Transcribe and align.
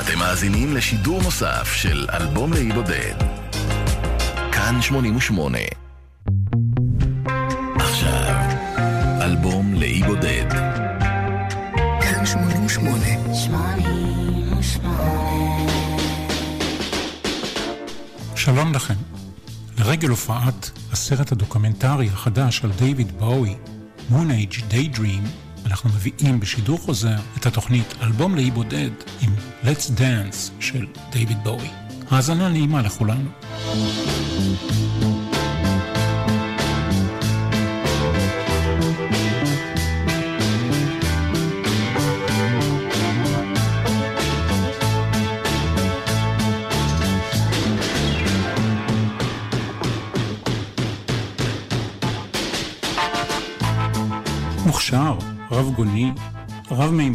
אתם 0.00 0.18
מאזינים 0.18 0.76
לשידור 0.76 1.22
נוסף 1.22 1.72
של 1.72 2.06
אלבום 2.12 2.52
לאי 2.52 2.72
בודד. 2.72 3.14
כאן 4.52 4.82
88. 4.82 5.58
עכשיו, 7.76 8.34
אלבום 9.22 9.74
לאי 9.74 10.02
בודד. 10.02 10.50
כאן 12.00 12.26
88. 12.26 13.04
88. 13.34 14.14
שלום 18.36 18.74
לכם. 18.74 18.94
לרגל 19.78 20.08
הופעת 20.08 20.70
הסרט 20.92 21.32
הדוקומנטרי 21.32 22.08
החדש 22.08 22.64
על 22.64 22.70
דיוויד 22.78 23.18
באוי, 23.18 23.54
Moon 24.10 24.30
Age 24.30 24.72
Daydream, 24.72 25.28
אנחנו 25.66 25.90
מביאים 25.90 26.40
בשידור 26.40 26.78
חוזר 26.78 27.16
את 27.38 27.46
התוכנית 27.46 27.94
אלבום 28.02 28.34
לאי 28.34 28.50
בודד 28.50 28.90
עם 29.20 29.34
Let's 29.62 29.98
Dance 29.98 30.50
של 30.60 30.86
דיוויד 31.12 31.44
באוי. 31.44 31.68
האזנה 32.10 32.48
נעימה 32.48 32.82
לכולנו. 32.82 33.30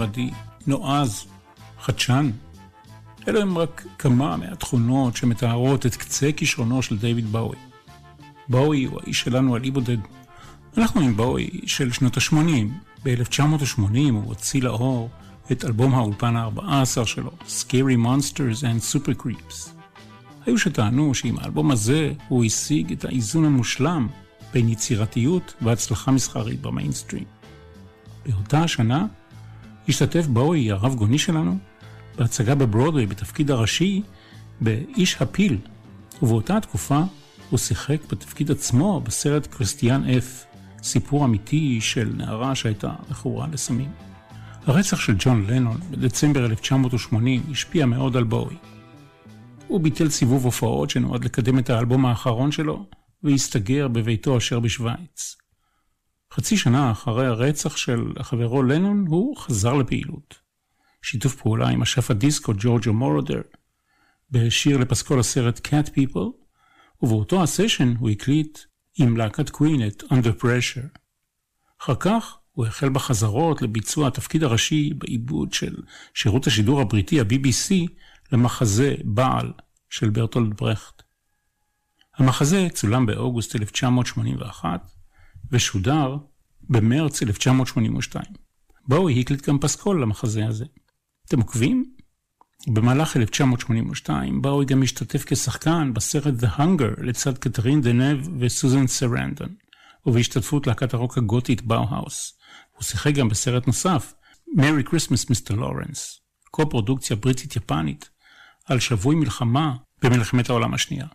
רב-מימדי, 0.09 0.31
נועז, 0.67 1.25
חדשן. 1.81 2.31
אלו 3.27 3.41
הם 3.41 3.57
רק 3.57 3.85
כמה 3.99 4.37
מהתכונות 4.37 5.15
שמתארות 5.15 5.85
את 5.85 5.95
קצה 5.95 6.31
כישרונו 6.31 6.81
של 6.81 6.97
דיוויד 6.97 7.31
באוי. 7.31 7.55
באוי 8.47 8.83
הוא 8.83 8.99
האיש 9.03 9.21
שלנו 9.21 9.55
על 9.55 9.63
אי 9.63 9.71
בודד. 9.71 9.97
אנחנו 10.77 11.01
עם 11.01 11.17
באוי 11.17 11.49
של 11.65 11.91
שנות 11.91 12.17
ה-80. 12.17 12.35
ב-1980 13.05 13.79
הוא 14.11 14.23
הוציא 14.25 14.61
לאור 14.61 15.09
את 15.51 15.65
אלבום 15.65 15.95
האולפן 15.95 16.35
ה-14 16.35 17.05
שלו, 17.05 17.31
Scary 17.47 18.05
Monsters 18.05 18.61
and 18.61 18.93
Super 18.93 19.23
Creeps. 19.23 19.69
היו 20.45 20.57
שטענו 20.57 21.13
שעם 21.15 21.39
האלבום 21.39 21.71
הזה 21.71 22.13
הוא 22.27 22.45
השיג 22.45 22.91
את 22.91 23.05
האיזון 23.05 23.45
המושלם 23.45 24.07
בין 24.53 24.69
יצירתיות 24.69 25.53
והצלחה 25.61 26.11
מסחרית 26.11 26.61
במיינסטרים. 26.61 27.23
באותה 28.25 28.63
השנה 28.63 29.05
השתתף 29.89 30.27
באוי, 30.27 30.71
הרב 30.71 30.95
גוני 30.95 31.17
שלנו, 31.17 31.57
בהצגה 32.17 32.55
בברודווי 32.55 33.05
בתפקיד 33.05 33.51
הראשי 33.51 34.01
ב"איש 34.61 35.21
הפיל", 35.21 35.57
ובאותה 36.21 36.59
תקופה 36.59 37.01
הוא 37.49 37.57
שיחק 37.57 37.97
בתפקיד 38.11 38.51
עצמו 38.51 39.01
בסרט 39.01 39.47
קריסטיאן 39.47 40.09
אף, 40.09 40.45
סיפור 40.83 41.25
אמיתי 41.25 41.81
של 41.81 42.13
נערה 42.17 42.55
שהייתה 42.55 42.93
מכורה 43.09 43.47
לסמים. 43.51 43.91
הרצח 44.65 44.99
של 44.99 45.15
ג'ון 45.19 45.45
לנון 45.47 45.77
בדצמבר 45.91 46.45
1980 46.45 47.43
השפיע 47.51 47.85
מאוד 47.85 48.17
על 48.17 48.23
בואי. 48.23 48.55
הוא 49.67 49.79
ביטל 49.79 50.09
סיבוב 50.09 50.45
הופעות 50.45 50.89
שנועד 50.89 51.25
לקדם 51.25 51.59
את 51.59 51.69
האלבום 51.69 52.05
האחרון 52.05 52.51
שלו, 52.51 52.85
והסתגר 53.23 53.87
בביתו 53.87 54.37
אשר 54.37 54.59
בשוויץ. 54.59 55.35
חצי 56.33 56.57
שנה 56.57 56.91
אחרי 56.91 57.27
הרצח 57.27 57.77
של 57.77 58.13
חברו 58.21 58.63
לנון, 58.63 59.05
הוא 59.07 59.37
חזר 59.37 59.73
לפעילות. 59.73 60.35
שיתוף 61.01 61.35
פעולה 61.35 61.69
עם 61.69 61.81
אשף 61.81 62.11
הדיסקו 62.11 62.53
ג'ורג'ו 62.57 62.93
מורדר, 62.93 63.41
בשיר 64.31 64.77
לפסקול 64.77 65.19
הסרט 65.19 65.67
Cat 65.67 65.89
People, 65.89 66.31
ובאותו 67.01 67.43
הסשן 67.43 67.93
הוא 67.99 68.09
הקליט 68.09 68.59
עם 68.97 69.17
להקת 69.17 69.49
קווין 69.49 69.87
את 69.87 70.03
Under 70.03 70.43
Pressure. 70.43 70.99
אחר 71.81 71.95
כך 71.95 72.37
הוא 72.51 72.65
החל 72.65 72.89
בחזרות 72.89 73.61
לביצוע 73.61 74.07
התפקיד 74.07 74.43
הראשי 74.43 74.93
בעיבוד 74.93 75.53
של 75.53 75.75
שירות 76.13 76.47
השידור 76.47 76.81
הבריטי, 76.81 77.19
ה-BBC, 77.19 77.73
למחזה 78.31 78.95
בעל 79.03 79.53
של 79.89 80.09
ברטולד 80.09 80.57
ברכט. 80.57 81.03
המחזה 82.17 82.67
צולם 82.73 83.05
באוגוסט 83.05 83.55
1981 83.55 84.98
ושודר 85.51 86.17
במרץ 86.69 87.21
1982. 87.21 88.25
באוי 88.87 89.09
הקליט 89.09 89.49
גם 89.49 89.59
פסקול 89.59 90.01
למחזה 90.01 90.47
הזה. 90.47 90.65
אתם 91.27 91.39
עוקבים? 91.39 91.93
במהלך 92.67 93.17
1982 93.17 94.41
באוי 94.41 94.65
גם 94.65 94.83
השתתף 94.83 95.23
כשחקן 95.25 95.93
בסרט 95.93 96.33
The 96.43 96.59
Hunger 96.59 97.01
לצד 97.03 97.37
קטרין 97.37 97.81
דנב 97.81 98.27
וסוזן 98.39 98.87
סרנדון, 98.87 99.55
ובהשתתפות 100.05 100.67
להקת 100.67 100.93
הרוק 100.93 101.17
הגותית 101.17 101.61
באו-האוס. 101.61 102.39
הוא 102.71 102.83
שיחק 102.83 103.13
גם 103.13 103.29
בסרט 103.29 103.67
נוסף, 103.67 104.13
Merry 104.57 104.89
Christmas 104.89 105.25
Mr. 105.25 105.53
Lawrence, 105.53 105.99
קו-פרודוקציה 106.51 107.15
בריטית-יפנית, 107.15 108.09
על 108.65 108.79
שבוי 108.79 109.15
מלחמה 109.15 109.75
במלחמת 110.01 110.49
העולם 110.49 110.73
השנייה. 110.73 111.07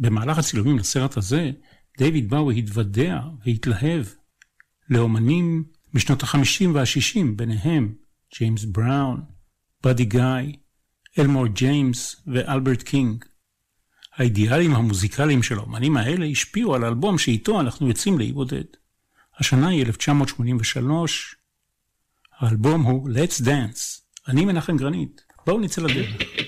במהלך 0.00 0.38
הצילומים 0.38 0.78
לסרט 0.78 1.16
הזה, 1.16 1.50
דיוויד 1.98 2.30
באוי 2.30 2.58
התוודע 2.58 3.20
והתלהב 3.44 4.06
לאומנים 4.90 5.64
בשנות 5.94 6.22
ה-50 6.22 6.68
וה-60, 6.74 7.26
ביניהם 7.36 7.94
ג'יימס 8.38 8.64
בראון, 8.64 9.22
באדי 9.82 10.04
גיא, 10.04 10.52
אלמור 11.18 11.46
ג'יימס 11.46 12.22
ואלברט 12.26 12.82
קינג. 12.82 13.24
האידיאלים 14.16 14.74
המוזיקליים 14.74 15.42
של 15.42 15.58
האומנים 15.58 15.96
האלה 15.96 16.26
השפיעו 16.26 16.74
על 16.74 16.84
האלבום 16.84 17.18
שאיתו 17.18 17.60
אנחנו 17.60 17.88
יוצאים 17.88 18.18
לאי 18.18 18.32
בודד. 18.32 18.64
השנה 19.38 19.68
היא 19.68 19.82
1983, 19.82 21.36
האלבום 22.38 22.82
הוא 22.82 23.08
Let's 23.08 23.42
Dance. 23.44 24.00
אני 24.28 24.44
מנחם 24.44 24.76
גרנית, 24.76 25.22
בואו 25.46 25.60
נצא 25.60 25.82
לדרך. 25.82 26.45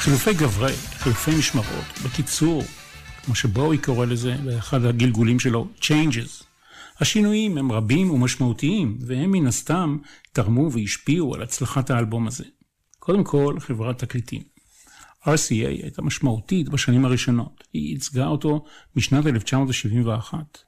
חילופי 0.00 0.34
גברי, 0.34 0.72
חילופי 0.72 1.30
משמרות. 1.38 1.84
בקיצור, 2.04 2.62
כמו 3.24 3.34
שבואי 3.34 3.78
קורא 3.78 4.06
לזה 4.06 4.36
באחד 4.44 4.84
הגלגולים 4.84 5.40
שלו, 5.40 5.68
Changes. 5.80 6.44
השינויים 7.00 7.58
הם 7.58 7.72
רבים 7.72 8.10
ומשמעותיים, 8.10 8.98
והם 9.06 9.30
מן 9.30 9.46
הסתם 9.46 9.98
תרמו 10.32 10.72
והשפיעו 10.72 11.34
על 11.34 11.42
הצלחת 11.42 11.90
האלבום 11.90 12.26
הזה. 12.26 12.44
קודם 12.98 13.24
כל, 13.24 13.56
חברת 13.60 13.98
תקליטים. 13.98 14.42
RCA 15.24 15.68
הייתה 15.68 16.02
משמעותית 16.02 16.68
בשנים 16.68 17.04
הראשונות. 17.04 17.64
היא 17.72 17.92
ייצגה 17.92 18.26
אותו 18.26 18.64
משנת 18.96 19.26
1971. 19.26 20.58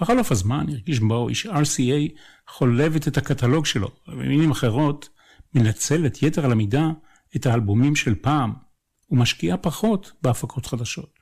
בחלוף 0.00 0.32
הזמן 0.32 0.66
הרגיש 0.68 0.98
בואי 1.00 1.34
ש-RCA 1.34 2.12
חולבת 2.48 3.08
את 3.08 3.16
הקטלוג 3.16 3.66
שלו, 3.66 3.88
ובמילים 4.08 4.50
אחרות, 4.50 5.08
מנצלת 5.54 6.22
יתר 6.22 6.44
על 6.44 6.52
המידה 6.52 6.90
את 7.36 7.46
האלבומים 7.46 7.96
של 7.96 8.14
פעם, 8.14 8.67
ומשקיעה 9.10 9.56
פחות 9.56 10.12
בהפקות 10.22 10.66
חדשות. 10.66 11.18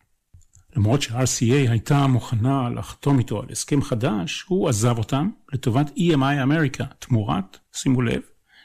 למרות 0.76 1.02
ש-RCA 1.02 1.70
הייתה 1.70 2.06
מוכנה 2.06 2.68
לחתום 2.70 3.18
איתו 3.18 3.42
על 3.42 3.46
הסכם 3.50 3.82
חדש, 3.82 4.44
הוא 4.48 4.68
עזב 4.68 4.98
אותם 4.98 5.30
לטובת 5.52 5.86
EMI 5.96 6.42
אמריקה, 6.42 6.84
תמורת, 6.98 7.58
שימו 7.72 8.02
לב, 8.02 8.20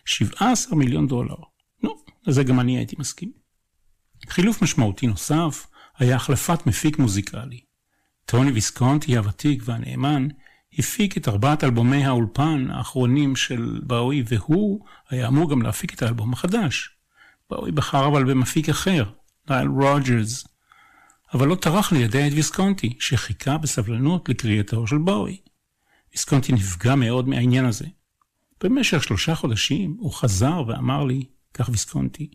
17 0.06 0.76
מיליון 0.76 1.08
דולר. 1.08 1.36
נו, 1.84 1.96
לזה 2.28 2.44
גם 2.44 2.60
אני 2.60 2.78
הייתי 2.78 2.96
מסכים. 3.00 3.32
חילוף 4.30 4.62
משמעותי 4.62 5.08
נוסף 5.08 5.68
היה 5.98 6.16
החלפת 6.16 6.66
מפיק 6.66 7.00
מוזיקלי. 7.00 7.60
טוני 8.26 8.52
ויסקונטי 8.52 9.18
הוותיק 9.18 9.64
והנאמן 9.66 10.28
הפיק 10.78 11.18
את 11.18 11.28
ארבעת 11.28 11.64
אלבומי 11.64 12.06
האולפן 12.06 12.68
האחרונים 12.72 13.36
של 13.36 13.82
באוי, 13.84 14.24
והוא 14.28 14.86
היה 15.10 15.28
אמור 15.28 15.50
גם 15.50 15.62
להפיק 15.62 15.94
את 15.94 16.02
האלבום 16.02 16.34
החדש. 16.34 16.90
באוי 17.52 17.72
בחר 17.72 18.08
אבל 18.08 18.24
במפיק 18.24 18.70
אחר, 18.70 19.04
נייל 19.50 19.68
רוג'רס, 19.68 20.48
אבל 21.34 21.48
לא 21.48 21.56
טרח 21.56 21.92
ליידע 21.92 22.28
את 22.28 22.34
ויסקונטי, 22.34 22.98
שחיכה 23.00 23.58
בסבלנות 23.58 24.30
לקריאתו 24.30 24.88
של 24.88 24.98
באוי. 24.98 25.38
ויסקונטי 26.12 26.54
נפגע 26.54 26.96
מאוד 26.96 27.28
מהעניין 27.28 27.66
הזה. 27.66 27.86
במשך 28.64 29.04
שלושה 29.04 29.36
חודשים 29.36 29.96
הוא 30.00 30.14
חזר 30.14 30.64
ואמר 30.68 31.04
לי, 31.04 31.26
כך 31.54 31.70
ויסקונטי, 31.70 32.32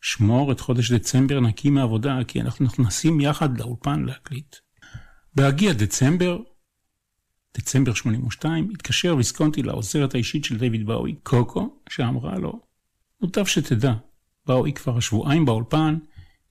שמור 0.00 0.52
את 0.52 0.60
חודש 0.60 0.92
דצמבר 0.92 1.40
נקי 1.40 1.70
מעבודה, 1.70 2.18
כי 2.28 2.40
אנחנו 2.40 2.64
נכנסים 2.64 3.20
יחד 3.20 3.58
לאולפן 3.58 4.04
להקליט. 4.04 4.56
בהגיע 5.34 5.72
דצמבר, 5.72 6.38
דצמבר 7.58 7.94
82, 7.94 8.70
התקשר 8.70 9.16
ויסקונטי 9.16 9.62
לעוזרת 9.62 10.14
האישית 10.14 10.44
של 10.44 10.58
דיוויד 10.58 10.86
באוי, 10.86 11.14
קוקו, 11.22 11.80
שאמרה 11.88 12.38
לו, 12.38 12.60
מוטב 13.20 13.44
שתדע, 13.44 13.94
באוי 14.48 14.72
כבר 14.72 15.00
שבועיים 15.00 15.44
באולפן 15.44 15.98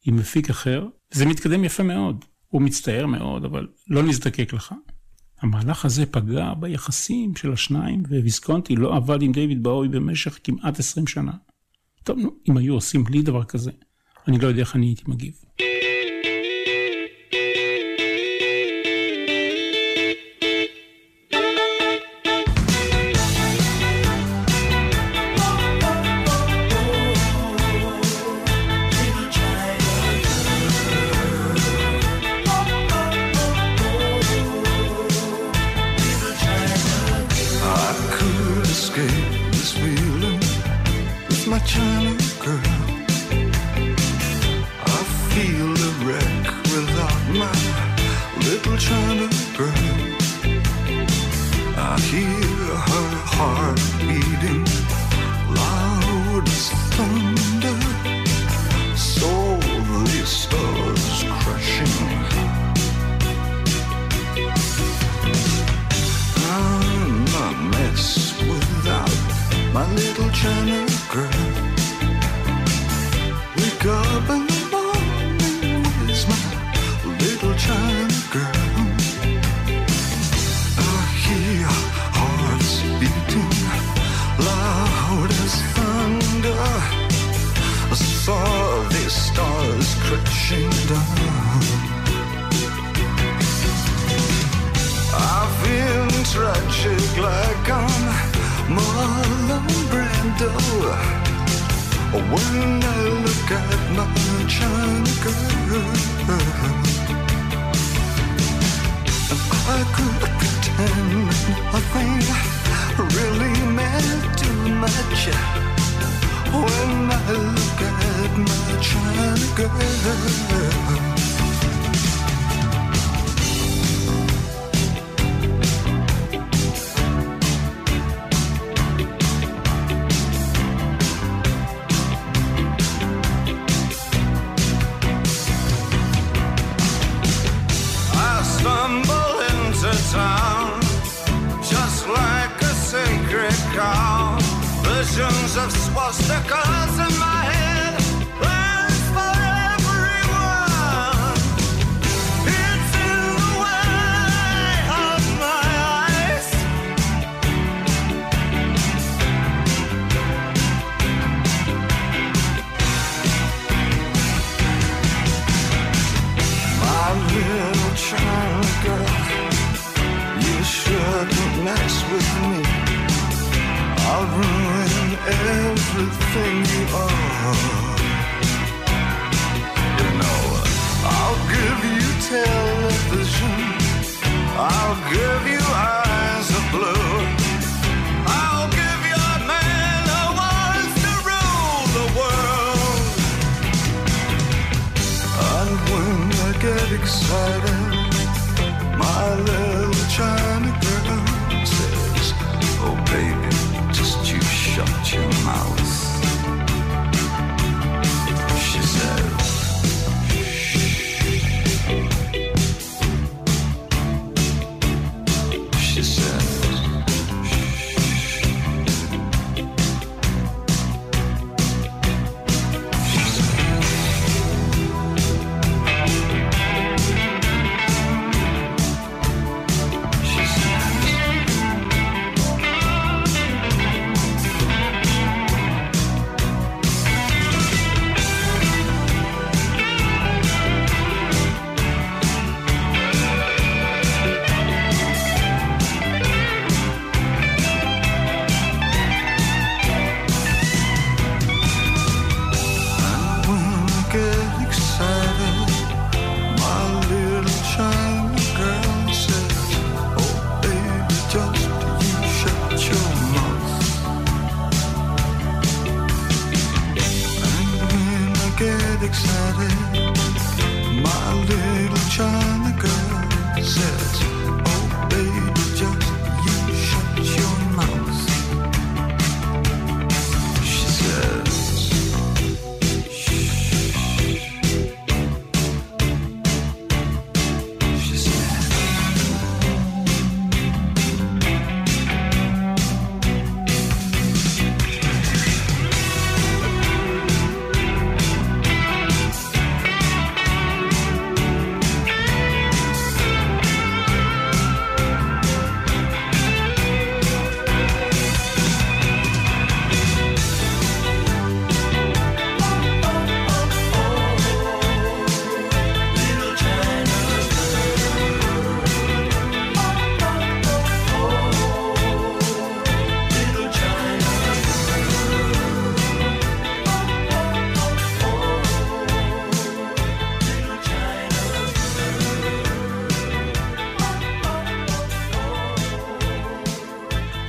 עם 0.06 0.16
מפיק 0.16 0.50
אחר, 0.50 0.88
זה 1.12 1.26
מתקדם 1.26 1.64
יפה 1.64 1.84
מאוד. 1.84 2.26
הוא 2.48 2.62
מצטער 2.62 3.06
מאוד, 3.06 3.46
אבל 3.46 3.68
לא 3.88 4.04
נזדקק 4.04 4.54
לך. 4.54 4.74
המהלך 5.42 5.86
הזה 5.86 6.06
פגע 6.06 6.54
ביחסים 6.54 7.36
של 7.36 7.54
השניים, 7.54 8.04
וויסקונטי 8.10 8.76
לא 8.76 8.96
עבד 8.96 9.22
עם 9.22 9.32
דיוויד 9.32 9.64
באוי 9.64 9.88
במשך 9.88 10.40
כמעט 10.44 10.80
20 10.80 11.08
שנה. 11.08 11.32
טוב, 12.04 12.20
נו, 12.20 12.30
אם 12.50 12.58
היו 12.58 12.74
עושים 12.74 13.04
לי 13.10 13.22
דבר 13.22 13.44
כזה, 13.44 13.72
אני 14.28 14.38
לא 14.38 14.48
יודע 14.48 14.60
איך 14.60 14.76
אני 14.76 14.86
הייתי 14.86 15.04
מגיב. 15.08 15.34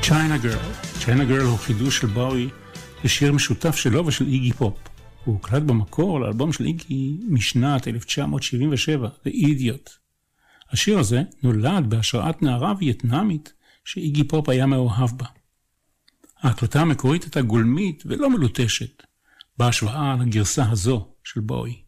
China 0.09 0.39
Girl. 0.39 0.73
China 1.05 1.25
Girl 1.25 1.47
הוא 1.47 1.59
חידוש 1.59 1.99
של 1.99 2.07
באוי 2.07 2.49
לשיר 3.05 3.33
משותף 3.33 3.77
שלו 3.77 4.07
ושל 4.07 4.27
איגי 4.27 4.53
פופ. 4.53 4.79
הוא 5.25 5.35
הוקלט 5.35 5.63
במקור 5.63 6.21
לאלבום 6.21 6.53
של 6.53 6.65
איגי 6.65 7.17
משנת 7.29 7.89
1977, 7.89 9.09
The 9.09 9.31
Idiot. 9.31 9.91
השיר 10.71 10.99
הזה 10.99 11.23
נולד 11.43 11.91
בהשראת 11.91 12.43
נערה 12.43 12.75
וייטנאמית 12.79 13.53
שאיגי 13.85 14.25
פופ 14.25 14.49
היה 14.49 14.67
מאוהב 14.67 15.11
בה. 15.19 15.27
ההקלטה 16.43 16.81
המקורית 16.81 17.23
הייתה 17.23 17.43
גולמית 17.43 18.03
ולא 18.07 18.31
מלוטשת, 18.31 19.03
בהשוואה 19.59 20.17
לגרסה 20.21 20.71
הזו 20.71 21.09
של 21.25 21.41
בואי. 21.41 21.83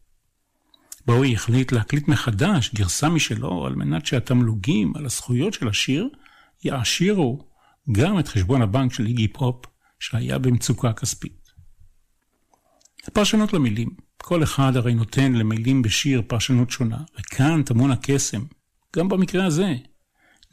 בואי 1.05 1.33
החליט 1.33 1.71
להקליט 1.71 2.07
מחדש 2.07 2.71
גרסה 2.75 3.09
משלו 3.09 3.65
על 3.65 3.75
מנת 3.75 4.05
שהתמלוגים 4.05 4.93
על 4.95 5.05
הזכויות 5.05 5.53
של 5.53 5.67
השיר 5.67 6.09
יעשירו 6.63 7.50
גם 7.91 8.19
את 8.19 8.27
חשבון 8.27 8.61
הבנק 8.61 8.93
של 8.93 9.05
איגי 9.05 9.27
פופ 9.27 9.65
שהיה 9.99 10.37
במצוקה 10.37 10.93
כספית. 10.93 11.51
הפרשנות 13.07 13.53
למילים, 13.53 13.89
כל 14.17 14.43
אחד 14.43 14.75
הרי 14.75 14.93
נותן 14.93 15.33
למילים 15.33 15.81
בשיר 15.81 16.21
פרשנות 16.27 16.71
שונה, 16.71 17.03
וכאן 17.19 17.63
טמון 17.63 17.91
הקסם, 17.91 18.45
גם 18.95 19.09
במקרה 19.09 19.45
הזה. 19.45 19.75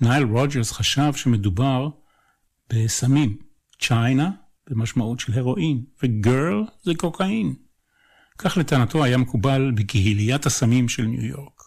נייל 0.01 0.23
רוג'רס 0.23 0.73
חשב 0.73 1.13
שמדובר 1.15 1.89
בסמים, 2.73 3.39
China 3.81 4.31
במשמעות 4.71 5.21
של 5.21 5.33
הרואין, 5.39 5.85
ו 6.03 6.15
Girl 6.15 6.65
זה 6.83 6.93
קוקאין. 6.95 7.55
כך 8.39 8.57
לטענתו 8.57 9.05
היה 9.05 9.17
מקובל 9.17 9.73
בקהיליית 9.77 10.47
הסמים 10.47 10.89
של 10.89 11.03
ניו 11.03 11.25
יורק. 11.25 11.63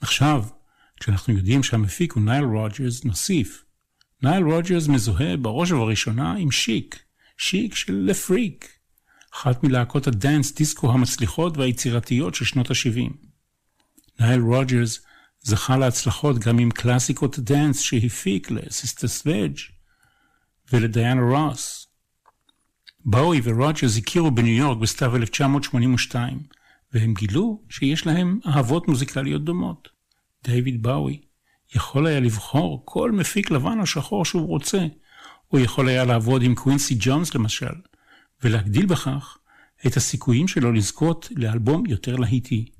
עכשיו, 0.00 0.44
כשאנחנו 1.00 1.34
יודעים 1.34 1.62
שהמפיק 1.62 2.12
הוא 2.12 2.22
נייל 2.22 2.44
רוג'רס, 2.44 3.04
נוסיף, 3.04 3.64
נייל 4.22 4.44
רוג'רס 4.44 4.88
מזוהה 4.88 5.36
בראש 5.36 5.72
ובראשונה 5.72 6.34
עם 6.34 6.50
שיק, 6.50 7.02
שיק 7.38 7.74
של 7.74 7.94
Le 7.94 8.12
Freak, 8.12 8.68
אחת 9.34 9.64
מלהקות 9.64 10.06
ה 10.06 10.14
dance 10.14 10.54
disco 10.54 10.92
המצליחות 10.92 11.56
והיצירתיות 11.56 12.34
של 12.34 12.44
שנות 12.44 12.70
ה-70. 12.70 13.12
נייל 14.20 14.40
רוג'רס 14.40 15.00
זכה 15.40 15.76
להצלחות 15.76 16.38
גם 16.38 16.58
עם 16.58 16.70
קלאסיקות 16.70 17.38
dance 17.38 17.80
שהפיק 17.80 18.50
לסיסטר 18.50 19.08
סלדג' 19.08 19.58
ולדיאנה 20.72 21.22
רוס. 21.22 21.86
באוי 23.04 23.40
ורוג'רס 23.44 23.98
הכירו 23.98 24.30
בניו 24.30 24.54
יורק 24.54 24.78
בסתיו 24.78 25.16
1982, 25.16 26.42
והם 26.92 27.14
גילו 27.14 27.62
שיש 27.68 28.06
להם 28.06 28.40
אהבות 28.46 28.88
מוזיקליות 28.88 29.44
דומות. 29.44 29.88
דיוויד 30.44 30.82
באוי 30.82 31.20
יכול 31.74 32.06
היה 32.06 32.20
לבחור 32.20 32.82
כל 32.84 33.12
מפיק 33.12 33.50
לבן 33.50 33.80
או 33.80 33.86
שחור 33.86 34.24
שהוא 34.24 34.46
רוצה. 34.46 34.86
הוא 35.48 35.60
יכול 35.60 35.88
היה 35.88 36.04
לעבוד 36.04 36.42
עם 36.42 36.54
קווינסי 36.54 36.96
ג'ונס 36.98 37.34
למשל, 37.34 37.74
ולהגדיל 38.42 38.86
בכך 38.86 39.38
את 39.86 39.96
הסיכויים 39.96 40.48
שלו 40.48 40.72
לזכות 40.72 41.28
לאלבום 41.36 41.86
יותר 41.86 42.16
להיטי. 42.16 42.72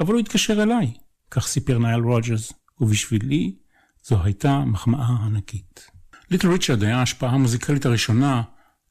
אבל 0.00 0.12
הוא 0.12 0.20
התקשר 0.20 0.62
אליי, 0.62 0.92
כך 1.30 1.46
סיפר 1.46 1.78
נייל 1.78 2.00
רוג'רס, 2.00 2.52
ובשבילי 2.80 3.56
זו 4.04 4.22
הייתה 4.22 4.58
מחמאה 4.58 5.16
ענקית. 5.26 5.90
ליטל 6.30 6.48
ריצ'רד 6.48 6.82
היה 6.82 6.98
ההשפעה 6.98 7.30
המוזיקלית 7.30 7.86
הראשונה 7.86 8.42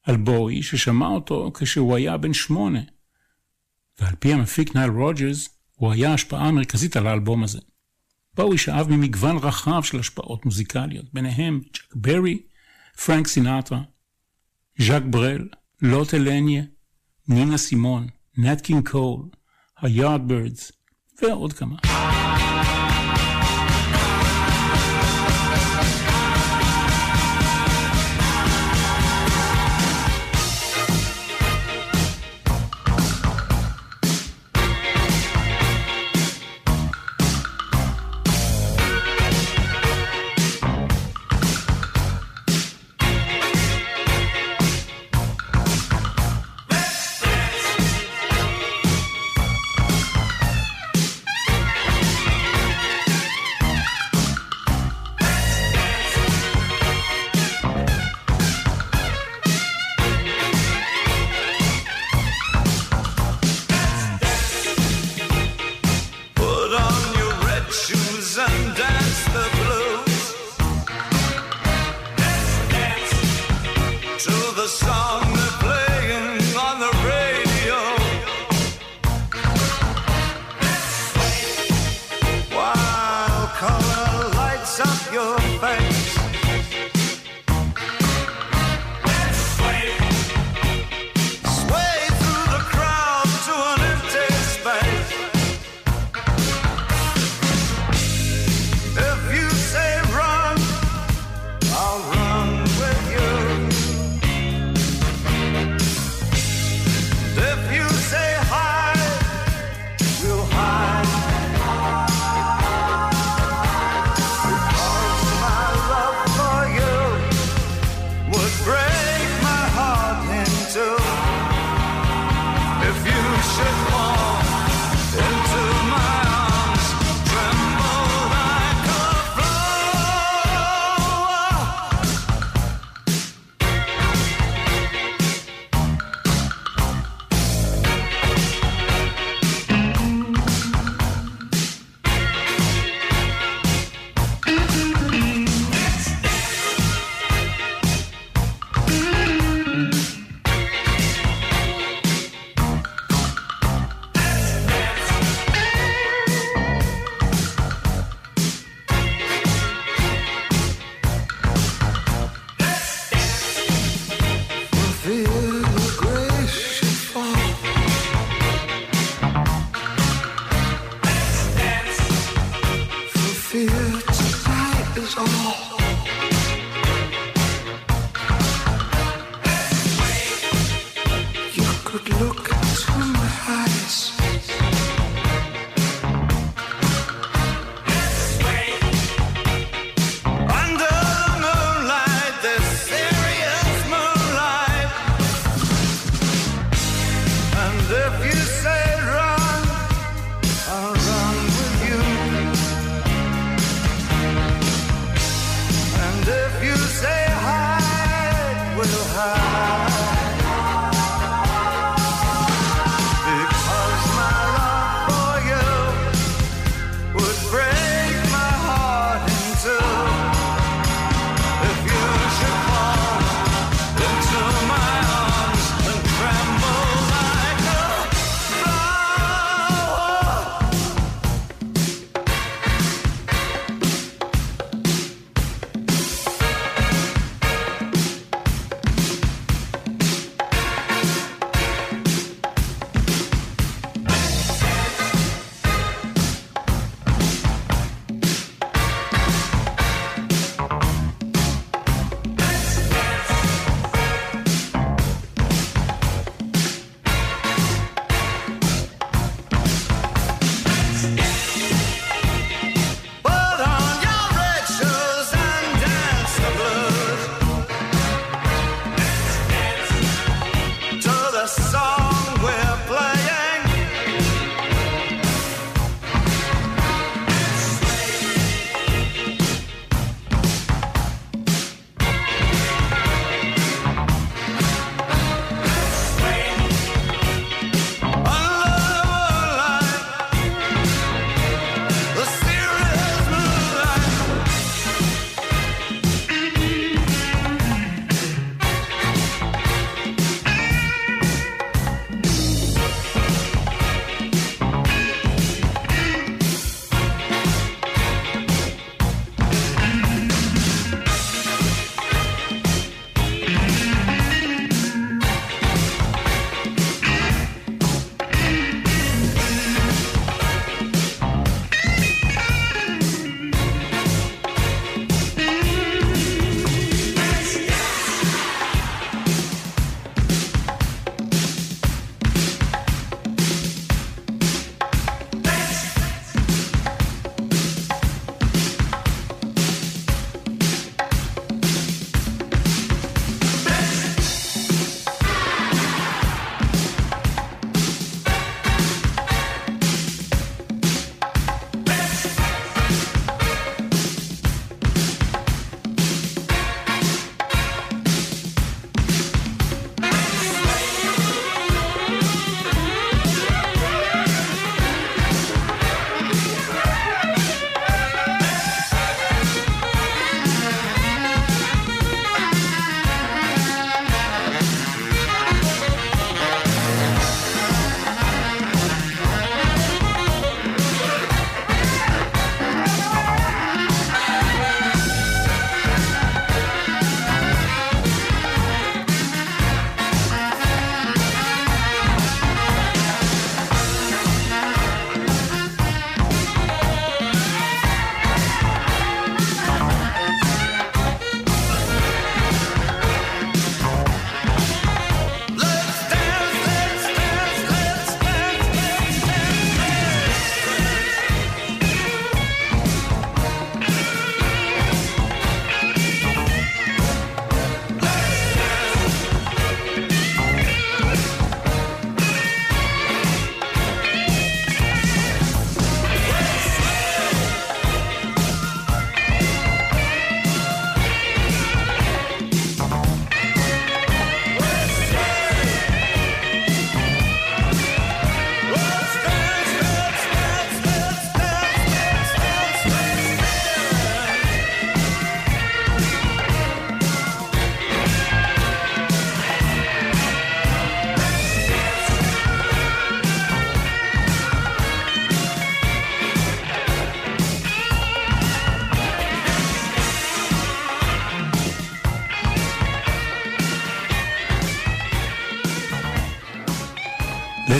על 0.02 0.16
בואי, 0.16 0.62
ששמע 0.62 1.06
אותו 1.06 1.52
כשהוא 1.54 1.96
היה 1.96 2.16
בן 2.16 2.32
שמונה. 2.32 2.80
ועל 4.00 4.14
פי 4.18 4.32
המפיק 4.32 4.74
נייל 4.74 4.90
רוג'רס, 4.90 5.48
הוא 5.74 5.92
היה 5.92 6.10
ההשפעה 6.10 6.48
המרכזית 6.48 6.96
על 6.96 7.06
האלבום 7.06 7.42
הזה. 7.42 7.58
בואי 8.38 8.58
שאב 8.58 8.86
ממגוון 8.90 9.36
רחב 9.36 9.82
של 9.82 9.98
השפעות 9.98 10.44
מוזיקליות, 10.44 11.04
ביניהם 11.12 11.60
צ'אק 11.74 11.94
ברי, 11.94 12.42
פרנק 13.06 13.26
סינטרה, 13.26 13.80
ז'אק 14.78 15.02
ברל, 15.02 15.48
לוטה 15.82 16.14
לניה, 16.14 16.62
נינה 17.28 17.58
סימון, 17.58 18.06
נט 18.36 18.60
קינג 18.60 18.88
קול, 18.88 19.22
היארדברדס 19.80 20.72
ועוד 21.22 21.52
כמה. 21.52 21.76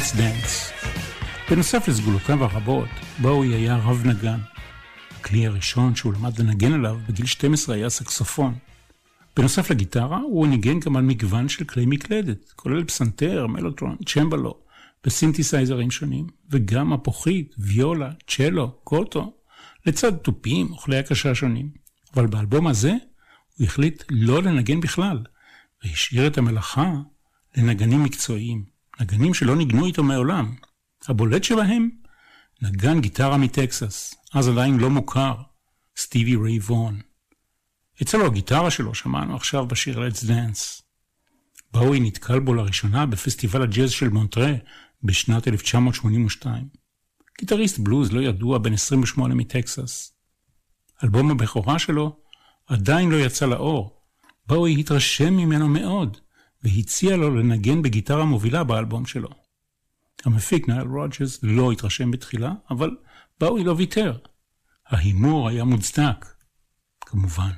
Let's 0.08 0.16
Dance. 0.16 0.88
בנוסף 1.50 1.88
לסגולותיו 1.88 2.44
הרבות, 2.44 2.88
בואוי 3.18 3.54
היה 3.54 3.76
רב 3.76 4.02
נגן. 4.06 4.38
הכלי 5.20 5.46
הראשון 5.46 5.94
שהוא 5.94 6.14
למד 6.14 6.38
לנגן 6.38 6.72
עליו 6.72 6.98
בגיל 7.08 7.26
12 7.26 7.74
היה 7.74 7.90
סקסופון. 7.90 8.54
בנוסף 9.36 9.70
לגיטרה, 9.70 10.18
הוא 10.18 10.46
ניגן 10.46 10.80
גם 10.80 10.96
על 10.96 11.02
מגוון 11.02 11.48
של 11.48 11.64
כלי 11.64 11.86
מקלדת, 11.86 12.52
כולל 12.56 12.84
פסנתר, 12.84 13.46
מלוטרון, 13.46 13.96
צ'מבלו, 14.06 14.54
וסינתסייזרים 15.06 15.90
שונים, 15.90 16.26
וגם 16.50 16.92
מפוחית, 16.92 17.54
ויולה, 17.58 18.10
צ'לו, 18.26 18.70
קוטו, 18.84 19.32
לצד 19.86 20.16
תופים 20.16 20.72
וכלי 20.72 20.98
הקשה 20.98 21.34
שונים. 21.34 21.70
אבל 22.14 22.26
באלבום 22.26 22.66
הזה, 22.66 22.92
הוא 23.58 23.64
החליט 23.64 24.02
לא 24.10 24.42
לנגן 24.42 24.80
בכלל, 24.80 25.22
והשאיר 25.84 26.26
את 26.26 26.38
המלאכה 26.38 26.92
לנגנים 27.56 28.02
מקצועיים, 28.04 28.77
נגנים 29.00 29.34
שלא 29.34 29.56
ניגנו 29.56 29.86
איתו 29.86 30.02
מעולם. 30.02 30.54
הבולט 31.08 31.44
שבהם, 31.44 31.90
נגן 32.62 33.00
גיטרה 33.00 33.36
מטקסס, 33.36 34.14
אז 34.34 34.48
עדיין 34.48 34.78
לא 34.78 34.90
מוכר, 34.90 35.34
סטיבי 35.96 36.36
ריי 36.36 36.58
וון. 36.58 37.00
אצלו 38.02 38.26
הגיטרה 38.26 38.70
שלו 38.70 38.94
שמענו 38.94 39.36
עכשיו 39.36 39.66
בשיר 39.66 40.08
Let's 40.08 40.24
Dance. 40.24 40.82
באוי 41.72 42.00
נתקל 42.00 42.40
בו 42.40 42.54
לראשונה 42.54 43.06
בפסטיבל 43.06 43.62
הג'אז 43.62 43.90
של 43.90 44.08
מונטרה 44.08 44.52
בשנת 45.02 45.48
1982. 45.48 46.68
גיטריסט 47.38 47.78
בלוז 47.78 48.12
לא 48.12 48.20
ידוע 48.20 48.58
בן 48.58 48.72
28 48.72 49.34
מטקסס. 49.34 50.12
אלבום 51.04 51.30
הבכורה 51.30 51.78
שלו 51.78 52.16
עדיין 52.66 53.10
לא 53.10 53.16
יצא 53.16 53.46
לאור. 53.46 54.02
באוי 54.46 54.80
התרשם 54.80 55.36
ממנו 55.36 55.68
מאוד, 55.68 56.16
והציע 56.62 57.16
לו 57.16 57.36
לנגן 57.36 57.82
בגיטרה 57.82 58.24
מובילה 58.24 58.64
באלבום 58.64 59.06
שלו. 59.06 59.28
המפיק 60.24 60.68
נייל 60.68 60.86
רוג'רס 60.88 61.38
לא 61.42 61.72
התרשם 61.72 62.10
בתחילה, 62.10 62.52
אבל 62.70 62.90
באוי 63.40 63.64
לא 63.64 63.74
ויתר. 63.78 64.18
ההימור 64.86 65.48
היה 65.48 65.64
מוצדק, 65.64 66.26
כמובן. 67.00 67.50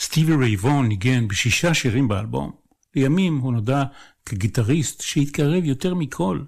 סטיבי 0.00 0.36
ריי 0.36 0.62
וון 0.62 0.88
ניגן 0.88 1.28
בשישה 1.28 1.74
שירים 1.74 2.08
באלבום. 2.08 2.52
לימים 2.96 3.38
הוא 3.38 3.52
נודע 3.52 3.84
כגיטריסט 4.26 5.00
שהתקרב 5.00 5.64
יותר 5.64 5.94
מכל 5.94 6.40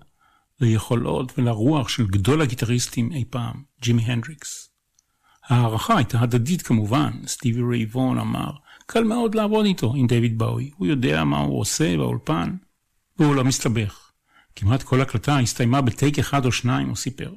ליכולות 0.61 1.39
ולרוח 1.39 1.89
של 1.89 2.07
גדול 2.07 2.43
הגיטריסטים 2.43 3.13
אי 3.13 3.25
פעם, 3.31 3.63
ג'ימי 3.83 4.03
הנדריקס. 4.03 4.71
ההערכה 5.49 5.97
הייתה 5.97 6.21
הדדית 6.21 6.63
כמובן, 6.63 7.13
סטיבי 7.27 7.63
ריי 7.71 7.95
וון 7.95 8.19
אמר, 8.19 8.51
קל 8.93 9.05
מאוד 9.05 9.35
לעבוד 9.35 9.67
איתו, 9.67 9.95
עם 9.97 10.07
דיוויד 10.07 10.39
באוי, 10.39 10.71
הוא 10.77 10.87
יודע 10.87 11.25
מה 11.25 11.39
הוא 11.39 11.61
עושה 11.61 11.97
באולפן, 11.97 12.57
והוא 13.19 13.35
לא 13.35 13.45
מסתבך. 13.45 14.11
כמעט 14.57 14.83
כל 14.83 15.01
הקלטה 15.01 15.39
הסתיימה 15.39 15.81
בטייק 15.81 16.19
אחד 16.19 16.47
או 16.47 16.53
שניים, 16.53 16.89
הוא 16.89 16.97
סיפר. 16.97 17.33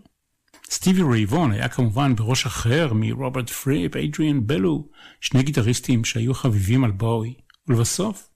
סטיבי 0.70 1.02
ריי 1.12 1.32
וון 1.32 1.52
היה 1.52 1.70
כמובן 1.70 2.16
בראש 2.16 2.46
אחר 2.46 2.94
מרוברט 2.94 3.50
פריפ, 3.50 3.96
אדריאן 3.96 4.48
בלו, 4.48 4.88
שני 5.22 5.44
גיטריסטים 5.44 6.06
שהיו 6.06 6.34
חביבים 6.34 6.84
על 6.84 6.92
בואי. 6.92 7.34
ולבסוף, 7.68 8.30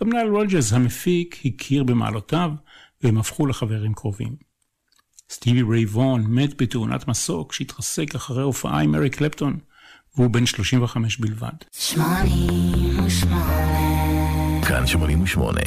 גם 0.00 0.12
נייל 0.12 0.28
רוג'רס 0.28 0.72
המפיק 0.72 1.40
הכיר 1.44 1.84
במעלותיו, 1.84 2.50
והם 3.02 3.18
הפכו 3.18 3.46
לחברים 3.46 3.94
קרובים. 3.94 4.36
סטיבי 5.30 5.62
ריי 5.62 5.93
וון 5.93 6.24
מת 6.28 6.62
בתאונת 6.62 7.08
מסוק 7.08 7.52
שהתרסק 7.52 8.14
אחרי 8.14 8.42
הופעה 8.42 8.80
עם 8.80 8.94
אריק 8.94 9.16
קלפטון, 9.16 9.58
והוא 10.16 10.30
בן 10.30 10.46
35 10.46 11.18
בלבד. 11.18 11.48
88 11.72 13.46
כאן 14.68 14.86
88 14.86 15.60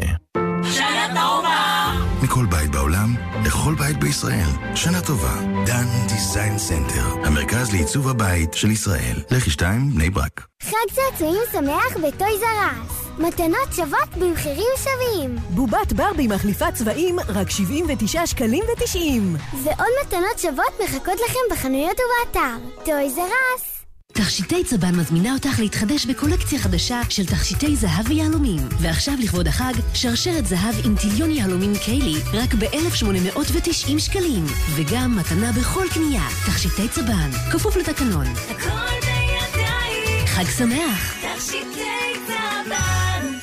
שנה 0.63 1.07
טובה 1.07 1.91
מכל 2.23 2.45
בית 2.45 2.71
בעולם, 2.71 3.15
לכל 3.45 3.75
בית 3.75 3.99
בישראל. 3.99 4.47
שנה 4.75 5.01
טובה. 5.01 5.35
דן 5.65 5.85
דיזיין 6.07 6.57
סנטר, 6.57 7.05
המרכז 7.25 7.73
לעיצוב 7.73 8.07
הבית 8.07 8.53
של 8.53 8.71
ישראל. 8.71 9.15
לחי 9.31 9.49
2, 9.49 9.89
בני 9.89 10.09
ברק. 10.09 10.45
חג 10.63 10.75
צעצועים 10.93 11.41
שמח 11.51 11.97
ב 11.97 12.06
Toys 12.06 12.41
R 12.41 12.57
Us. 12.57 13.05
מתנות 13.19 13.73
שוות 13.75 14.17
במחירים 14.19 14.67
שווים. 14.83 15.35
בובת 15.49 15.93
ברבי 15.93 16.27
מחליפה 16.27 16.71
צבעים, 16.71 17.19
רק 17.19 17.49
79 17.49 18.27
שקלים 18.27 18.63
ו-90. 18.63 19.21
ועוד 19.63 19.87
מתנות 20.05 20.39
שוות 20.39 20.81
מחכות 20.83 21.19
לכם 21.29 21.39
בחנויות 21.51 21.97
ובאתר. 21.99 22.55
Toys 22.85 23.17
R 23.17 23.33
Us. 23.33 23.80
תכשיטי 24.13 24.63
צבן 24.63 24.95
מזמינה 24.95 25.33
אותך 25.33 25.59
להתחדש 25.59 26.05
בקולקציה 26.05 26.59
חדשה 26.59 27.01
של 27.09 27.25
תכשיטי 27.25 27.75
זהב 27.75 28.09
ויהלומים. 28.09 28.67
ועכשיו 28.81 29.13
לכבוד 29.19 29.47
החג, 29.47 29.73
שרשרת 29.93 30.45
זהב 30.45 30.75
עם 30.85 30.95
תליון 30.95 31.31
יהלומים 31.31 31.73
קיילי, 31.85 32.15
רק 32.33 32.53
ב-1890 32.53 33.99
שקלים. 33.99 34.45
וגם 34.75 35.17
מתנה 35.17 35.51
בכל 35.51 35.85
קנייה. 35.93 36.27
תכשיטי 36.45 36.87
צבן, 36.87 37.31
כפוף 37.51 37.75
לתקנון. 37.75 38.25
הכל 38.25 38.95
בידיים. 39.01 40.27
חג 40.27 40.45
שמח. 40.57 41.13
תכשיטי 41.13 42.19
צבן. 42.27 43.39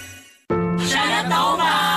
שנה 0.89 1.23
טובה. 1.23 1.88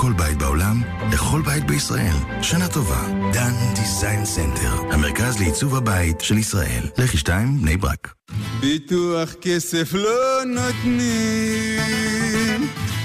מכל 0.00 0.12
בית 0.12 0.38
בעולם, 0.38 0.82
לכל 1.12 1.42
בית 1.44 1.64
בישראל. 1.66 2.16
שנה 2.42 2.68
טובה. 2.68 3.06
דן 3.32 3.52
דיזיין 3.74 4.24
סנטר, 4.24 4.82
המרכז 4.92 5.40
לעיצוב 5.40 5.76
הבית 5.76 6.20
של 6.20 6.38
ישראל. 6.38 6.82
לחי 6.98 7.16
2, 7.16 7.58
בני 7.62 7.76
ברק. 7.76 8.14
ביטוח 8.60 9.34
כסף 9.40 9.92
לא 9.92 10.44
נותנים, 10.46 11.80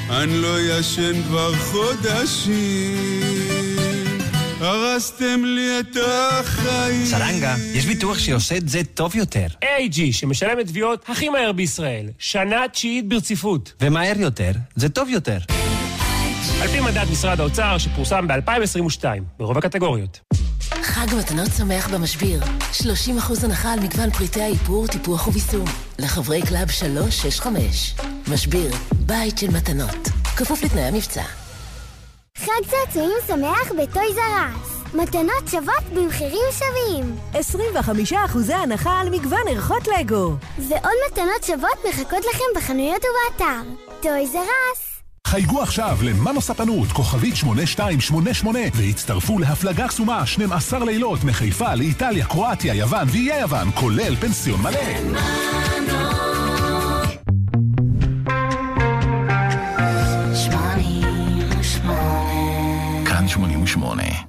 אני 0.09 0.41
לא 0.41 0.61
ישן 0.61 1.23
כבר 1.23 1.55
חודשים. 1.55 2.57
הרסתם 4.59 5.45
לי 5.45 5.79
את 5.79 5.97
החיים. 6.07 7.05
סרנגה, 7.05 7.55
יש 7.73 7.85
ביטוח 7.85 8.19
שעושה 8.19 8.57
את 8.57 8.69
זה 8.69 8.81
טוב 8.93 9.15
יותר. 9.15 9.47
AIG, 9.63 9.99
שמשלם 10.11 10.59
את 10.59 10.67
תביעות 10.67 11.05
הכי 11.07 11.29
מהר 11.29 11.51
בישראל. 11.51 12.09
שנה 12.19 12.61
תשיעית 12.71 13.07
ברציפות. 13.09 13.73
ומהר 13.81 14.19
יותר, 14.19 14.51
זה 14.75 14.89
טוב 14.89 15.09
יותר. 15.09 15.37
על 16.61 16.67
פי 16.67 16.79
מדד 16.81 17.05
משרד 17.11 17.39
האוצר 17.39 17.77
שפורסם 17.77 18.27
ב-2022, 18.27 19.03
ברוב 19.37 19.57
הקטגוריות. 19.57 20.19
חג 20.81 21.05
מתנות 21.19 21.47
שמח 21.57 21.89
במשביר. 21.89 22.43
30% 22.43 22.85
הנחה 23.43 23.73
על 23.73 23.79
מגוון 23.79 24.11
פריטי 24.11 24.41
האיפור, 24.41 24.87
טיפוח 24.87 25.27
וביסום. 25.27 25.65
לחברי 25.99 26.41
Club 26.41 26.69
365. 26.71 27.95
משביר, 28.27 28.71
בית 28.91 29.37
של 29.37 29.47
מתנות. 29.47 30.07
כפוף 30.37 30.63
לתנאי 30.63 30.83
המבצע. 30.83 31.23
חג 32.37 32.51
צעצועים 32.67 33.17
שמח 33.27 33.71
ב 33.71 33.80
Toys 33.80 34.17
R 34.17 34.36
Us. 34.36 34.93
מתנות 34.93 35.47
שוות 35.51 35.83
במחירים 35.95 36.45
שווים. 36.51 37.15
25% 37.33 38.53
הנחה 38.53 38.99
על 38.99 39.09
מגוון 39.09 39.47
ערכות 39.49 39.87
לגו. 39.99 40.35
ועוד 40.57 40.93
מתנות 41.11 41.43
שוות 41.43 41.85
מחכות 41.89 42.25
לכם 42.33 42.45
בחנויות 42.55 43.01
ובאתר. 43.01 43.61
טויז 44.01 44.35
ארס. 44.35 44.94
חייגו 45.35 45.61
עכשיו 45.61 45.97
למנו 46.01 46.41
ספנות, 46.41 46.87
כוכבית 46.87 47.35
8288, 47.35 48.59
והצטרפו 48.73 49.39
להפלגה 49.39 49.87
קסומה 49.87 50.25
12 50.25 50.85
לילות 50.85 51.23
מחיפה 51.23 51.75
לאיטליה, 51.75 52.25
קרואטיה, 52.25 52.75
יוון 52.75 53.07
ואיי 53.11 53.41
יוון, 53.41 53.71
כולל 53.73 54.15
פנסיון 54.15 54.61
מלא. 54.61 54.79
כאן 63.05 63.27
88 63.27 64.24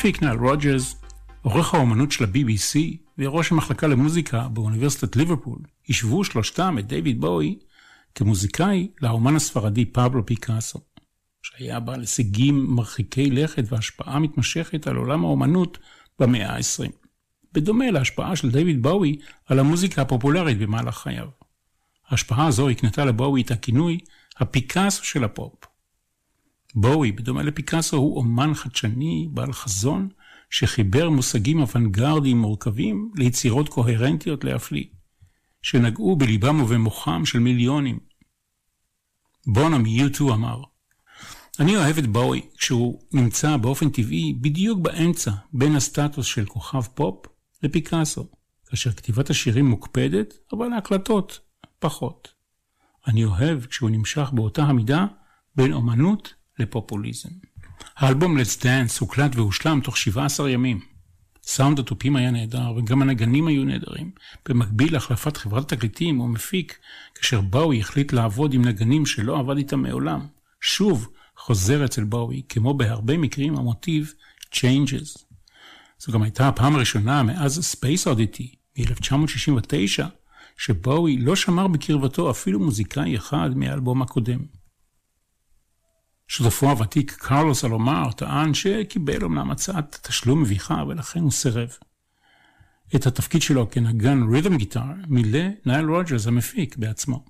המפיק 0.00 0.22
נייל 0.22 0.36
רוג'רס, 0.36 0.96
עורך 1.42 1.74
האומנות 1.74 2.12
של 2.12 2.24
ה-BBC 2.24 2.78
וראש 3.18 3.52
המחלקה 3.52 3.86
למוזיקה 3.86 4.48
באוניברסיטת 4.48 5.16
ליברפול, 5.16 5.58
השוו 5.88 6.24
שלושתם 6.24 6.76
את 6.78 6.86
דיוויד 6.86 7.20
בואי 7.20 7.58
כמוזיקאי 8.14 8.88
לאומן 9.02 9.36
הספרדי 9.36 9.84
פבלו 9.84 10.26
פיקאסו, 10.26 10.78
שהיה 11.42 11.80
בעל 11.80 12.00
הישגים 12.00 12.66
מרחיקי 12.68 13.30
לכת 13.30 13.64
והשפעה 13.66 14.18
מתמשכת 14.18 14.86
על 14.86 14.96
עולם 14.96 15.24
האומנות 15.24 15.78
במאה 16.18 16.56
ה-20, 16.56 16.90
בדומה 17.52 17.90
להשפעה 17.90 18.36
של 18.36 18.50
דיוויד 18.50 18.82
בואי 18.82 19.16
על 19.46 19.58
המוזיקה 19.58 20.02
הפופולרית 20.02 20.58
במהלך 20.58 20.96
חייו. 20.96 21.28
ההשפעה 22.08 22.46
הזו 22.46 22.68
הקנתה 22.68 23.04
לבואי 23.04 23.42
את 23.42 23.50
הכינוי 23.50 23.98
הפיקאסו 24.38 25.04
של 25.04 25.24
הפופ. 25.24 25.69
בואי, 26.74 27.12
בדומה 27.12 27.42
לפיקאסו, 27.42 27.96
הוא 27.96 28.16
אומן 28.16 28.54
חדשני, 28.54 29.28
בעל 29.30 29.52
חזון, 29.52 30.08
שחיבר 30.50 31.10
מושגים 31.10 31.60
אוונגרדיים 31.60 32.38
מורכבים 32.38 33.12
ליצירות 33.16 33.68
קוהרנטיות 33.68 34.44
להפליא, 34.44 34.84
שנגעו 35.62 36.16
בליבם 36.16 36.60
ובמוחם 36.60 37.24
של 37.24 37.38
מיליונים. 37.38 37.98
בונה 39.46 39.78
מ-U2 39.78 40.22
אמר, 40.22 40.62
אני 41.60 41.76
אוהב 41.76 41.98
את 41.98 42.06
בואי 42.06 42.40
כשהוא 42.58 43.00
נמצא 43.12 43.56
באופן 43.56 43.90
טבעי 43.90 44.34
בדיוק 44.40 44.78
באמצע 44.78 45.30
בין 45.52 45.76
הסטטוס 45.76 46.26
של 46.26 46.46
כוכב 46.46 46.82
פופ 46.82 47.26
לפיקאסו, 47.62 48.26
כאשר 48.66 48.92
כתיבת 48.92 49.30
השירים 49.30 49.66
מוקפדת, 49.66 50.34
אבל 50.52 50.72
ההקלטות 50.72 51.40
פחות. 51.78 52.28
אני 53.06 53.24
אוהב 53.24 53.64
כשהוא 53.64 53.90
נמשך 53.90 54.30
באותה 54.32 54.62
המידה 54.62 55.06
בין 55.56 55.72
אומנות 55.72 56.34
לפופוליזם. 56.60 57.28
האלבום 57.96 58.38
Let's 58.38 58.62
Dance 58.62 59.00
הוקלט 59.00 59.36
והושלם 59.36 59.80
תוך 59.84 59.96
17 59.96 60.50
ימים. 60.50 60.80
סאונד 61.42 61.78
התופים 61.78 62.16
היה 62.16 62.30
נהדר 62.30 62.72
וגם 62.76 63.02
הנגנים 63.02 63.46
היו 63.46 63.64
נהדרים. 63.64 64.10
במקביל 64.48 64.92
להחלפת 64.92 65.36
חברת 65.36 65.68
תקליטים 65.68 66.20
או 66.20 66.28
מפיק, 66.28 66.78
כאשר 67.14 67.40
באוי 67.40 67.80
החליט 67.80 68.12
לעבוד 68.12 68.54
עם 68.54 68.64
נגנים 68.64 69.06
שלא 69.06 69.38
עבד 69.38 69.56
איתם 69.56 69.82
מעולם. 69.82 70.26
שוב 70.60 71.08
חוזר 71.36 71.84
אצל 71.84 72.04
באוי, 72.04 72.42
כמו 72.48 72.74
בהרבה 72.74 73.18
מקרים 73.18 73.56
המוטיב 73.56 74.12
Changes. 74.54 75.18
זו 75.98 76.12
גם 76.12 76.22
הייתה 76.22 76.48
הפעם 76.48 76.74
הראשונה 76.76 77.22
מאז 77.22 77.76
Space 77.76 78.06
Oddity 78.06 78.56
מ-1969, 78.78 80.04
שבואי 80.56 81.16
לא 81.16 81.36
שמר 81.36 81.68
בקרבתו 81.68 82.30
אפילו 82.30 82.60
מוזיקאי 82.60 83.16
אחד 83.16 83.50
מהאלבום 83.56 84.02
הקודם. 84.02 84.59
שותפו 86.30 86.70
הוותיק 86.70 87.12
קרלוס 87.12 87.64
אלומר 87.64 88.12
טען 88.12 88.54
שקיבל 88.54 89.24
אמנם 89.24 89.50
הצעת 89.50 89.98
תשלום 90.02 90.42
מביכה 90.42 90.84
ולכן 90.88 91.20
הוא 91.20 91.30
סירב. 91.30 91.68
את 92.96 93.06
התפקיד 93.06 93.42
שלו 93.42 93.70
כנגן 93.70 94.22
rhythm 94.32 94.56
guitar 94.56 94.84
מילא 95.08 95.40
נייל 95.66 95.86
רוג'רס 95.86 96.26
המפיק 96.26 96.76
בעצמו. 96.76 97.24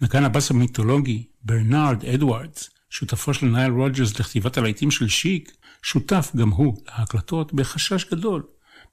נגן 0.00 0.24
הבאס 0.24 0.50
המיתולוגי 0.50 1.26
ברנארד 1.42 2.04
אדוארדס, 2.04 2.70
שותפו 2.90 3.34
של 3.34 3.46
נייל 3.46 3.72
רוג'רס 3.72 4.20
לכתיבת 4.20 4.58
הלהיטים 4.58 4.90
של 4.90 5.08
שיק, 5.08 5.56
שותף 5.82 6.32
גם 6.36 6.48
הוא 6.48 6.82
להקלטות 6.86 7.54
בחשש 7.54 8.10
גדול, 8.10 8.42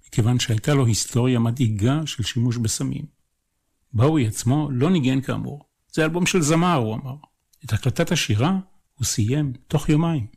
מכיוון 0.08 0.40
שהייתה 0.40 0.74
לו 0.74 0.86
היסטוריה 0.86 1.40
מדאיגה 1.40 2.02
של 2.06 2.24
שימוש 2.24 2.58
בסמים. 2.58 3.06
באוי 3.94 4.28
עצמו 4.28 4.70
לא 4.72 4.90
ניגן 4.90 5.22
כאמור, 5.22 5.66
זה 5.94 6.04
אלבום 6.04 6.26
של 6.26 6.42
זמר, 6.42 6.76
הוא 6.76 6.96
אמר. 6.96 7.16
את 7.66 7.74
הקלטת 7.74 8.12
השירה 8.12 8.60
הוא 9.00 9.06
סיים 9.06 9.54
תוך 9.68 9.90
יומיים. 9.90 10.28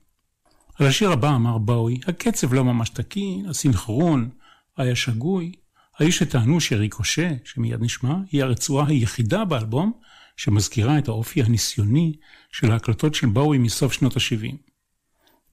על 0.74 0.86
השיר 0.86 1.12
הבא 1.12 1.34
אמר 1.36 1.58
באוי, 1.58 2.00
הקצב 2.06 2.54
לא 2.54 2.64
ממש 2.64 2.90
תקין, 2.90 3.46
הסינכרון 3.48 4.30
היה 4.76 4.96
שגוי. 4.96 5.52
האיש 5.98 6.18
שטענו 6.18 6.60
שריקושה, 6.60 7.30
שמיד 7.44 7.80
נשמע, 7.80 8.14
היא 8.30 8.42
הרצועה 8.42 8.88
היחידה 8.88 9.44
באלבום 9.44 9.92
שמזכירה 10.36 10.98
את 10.98 11.08
האופי 11.08 11.42
הניסיוני 11.42 12.12
של 12.52 12.72
ההקלטות 12.72 13.14
של 13.14 13.26
באוי 13.26 13.58
מסוף 13.58 13.92
שנות 13.92 14.16
ה-70. 14.16 14.56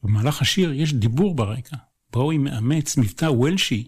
במהלך 0.03 0.41
השיר 0.41 0.73
יש 0.73 0.93
דיבור 0.93 1.35
ברקע. 1.35 1.75
באוי 2.13 2.37
מאמץ 2.37 2.97
מבטא 2.97 3.25
וולשי 3.25 3.87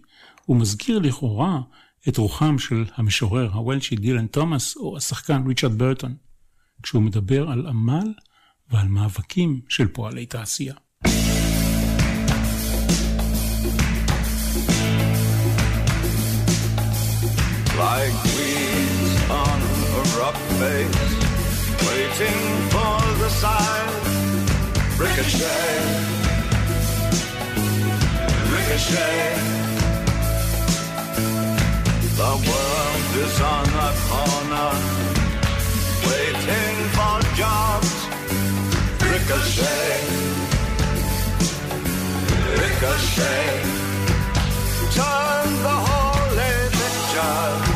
ומזכיר 0.50 1.00
לכאורה 1.00 1.62
את 2.08 2.18
רוחם 2.18 2.60
של 2.60 2.86
המשורר 2.96 3.50
הוולשי 3.54 3.96
דילן 3.96 4.28
תומאס 4.28 4.78
או 4.78 4.98
השחקן 4.98 5.48
ריצ'רד 5.48 5.78
ברטון, 5.78 6.16
כשהוא 6.84 7.04
מדבר 7.04 7.50
על 7.50 7.68
עמל 7.68 8.14
ועל 8.72 8.88
מאבקים 8.88 9.62
של 9.70 9.88
פועלי 9.88 10.26
תעשייה. 10.26 10.74
The. 25.02 26.02
The 32.22 32.34
world 32.48 33.12
is 33.26 33.42
on 33.42 33.70
a 33.88 33.92
Ricochet. 39.32 40.02
Ricochet. 42.60 43.64
Turn 44.92 45.50
the 45.64 45.78
whole 45.88 46.36
living 46.36 46.98
jar. 47.14 47.71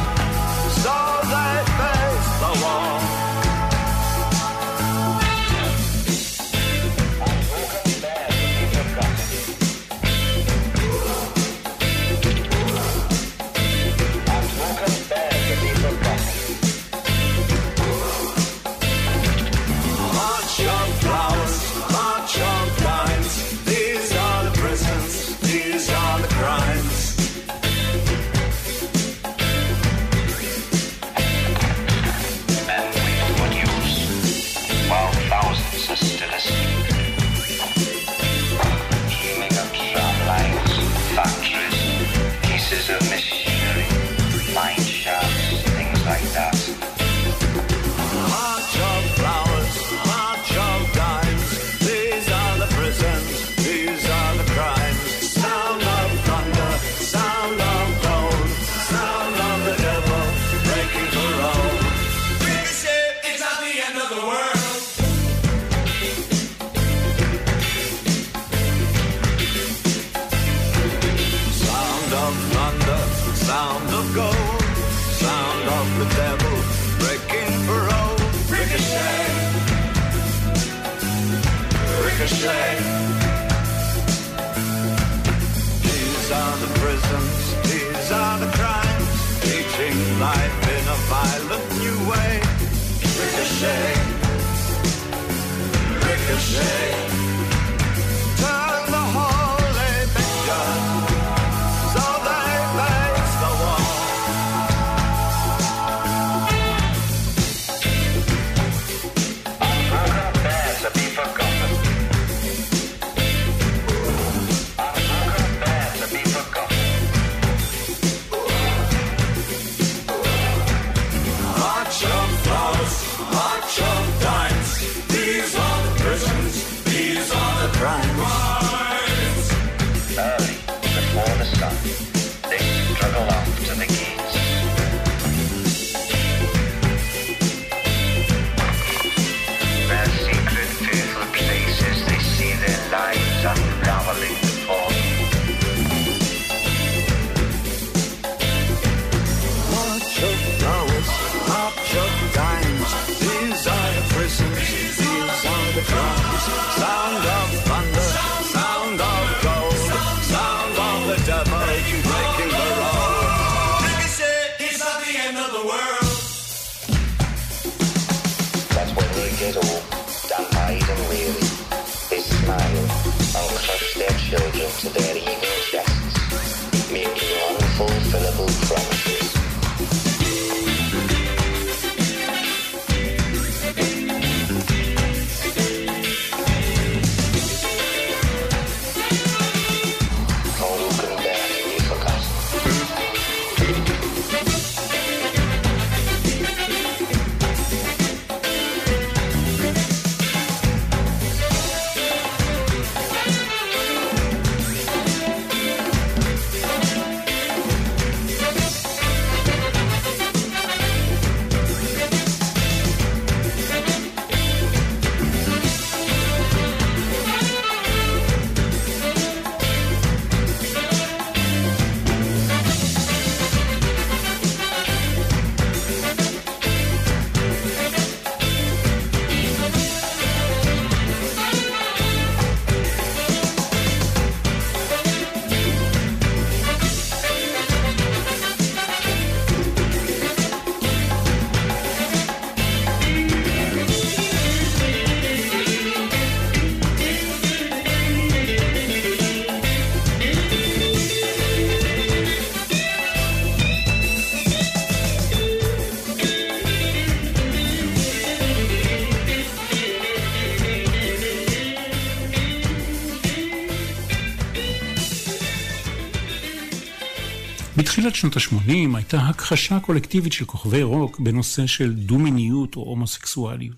בתחילת 268.06 268.34
שנות 268.34 268.38
ה-80 268.38 268.98
הייתה 268.98 269.18
הכחשה 269.18 269.80
קולקטיבית 269.80 270.34
של 270.34 270.46
כוכבי 270.46 270.84
רוק 270.84 271.20
בנושא 271.20 271.68
של 271.68 271.94
דו-מיניות 271.94 272.76
או 272.76 272.82
הומוסקסואליות. 272.82 273.78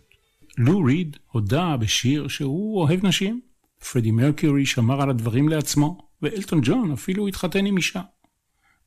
לו 0.58 0.84
ריד 0.84 1.18
הודה 1.32 1.78
בשיר 1.78 2.28
שהוא 2.28 2.82
אוהב 2.82 3.06
נשים. 3.06 3.42
פרדי 3.92 4.12
מרקיורי 4.12 4.66
שמר 4.66 5.02
על 5.02 5.10
הדברים 5.10 5.50
לעצמו, 5.50 6.10
ואלטון 6.22 6.62
ג'ון 6.64 6.92
אפילו 6.92 7.28
התחתן 7.28 7.66
עם 7.66 7.78
אישה. 7.78 8.02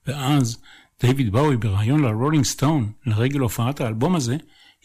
ואז 0.07 0.63
דיוויד 1.01 1.33
באוי 1.33 1.57
בריאיון 1.57 2.03
ל 2.03 2.08
Rolling 2.08 2.45
Stone 2.45 2.93
לרגל 3.07 3.41
הופעת 3.41 3.81
האלבום 3.81 4.15
הזה, 4.15 4.37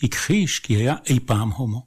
הכחיש 0.04 0.60
כי 0.60 0.76
היה 0.76 0.96
אי 1.10 1.20
פעם 1.20 1.50
הומו. 1.50 1.86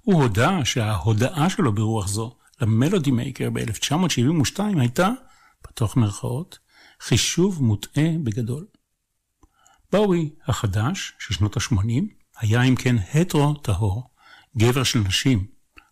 הוא 0.00 0.22
הודה 0.22 0.64
שההודאה 0.64 1.50
שלו 1.50 1.72
ברוח 1.72 2.08
זו 2.08 2.36
ל 2.60 2.67
Melody 2.67 3.10
Maker 3.10 3.50
ב-1972 3.50 4.60
הייתה, 4.80 5.10
פתוח 5.62 5.96
מירכאות, 5.96 6.58
חישוב 7.02 7.62
מוטעה 7.62 8.08
בגדול. 8.24 8.66
באוי 9.92 10.30
החדש 10.46 11.12
של 11.18 11.34
שנות 11.34 11.56
ה-80 11.56 12.04
היה 12.38 12.62
אם 12.62 12.76
כן 12.76 12.96
הטרו 13.14 13.54
טהור, 13.54 14.10
גבר 14.56 14.82
של 14.82 14.98
נשים. 14.98 15.46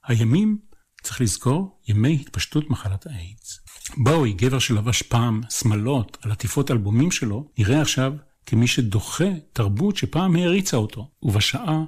הימים, 0.04 0.58
צריך 1.02 1.20
לזכור, 1.20 1.80
ימי 1.88 2.18
התפשטות 2.20 2.70
מחלת 2.70 3.06
האיידס. 3.06 3.60
באוי, 3.96 4.32
גבר 4.32 4.58
שלבש 4.58 5.02
פעם 5.02 5.40
שמלות 5.50 6.18
על 6.22 6.32
עטיפות 6.32 6.70
אלבומים 6.70 7.10
שלו, 7.10 7.52
נראה 7.58 7.80
עכשיו 7.80 8.12
כמי 8.46 8.66
שדוחה 8.66 9.30
תרבות 9.52 9.96
שפעם 9.96 10.36
העריצה 10.36 10.76
אותו, 10.76 11.10
ובשעה 11.22 11.84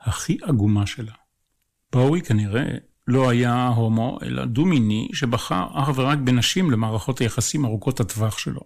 הכי 0.00 0.38
עגומה 0.42 0.86
שלה. 0.86 1.12
באוי 1.92 2.22
כנראה 2.22 2.66
לא 3.08 3.30
היה 3.30 3.66
הומו, 3.66 4.18
אלא 4.22 4.44
דו-מיני 4.44 5.08
שבחר 5.12 5.66
אך 5.72 5.88
ורק 5.94 6.18
בנשים 6.18 6.70
למערכות 6.70 7.18
היחסים 7.18 7.64
ארוכות 7.64 8.00
הטווח 8.00 8.38
שלו. 8.38 8.60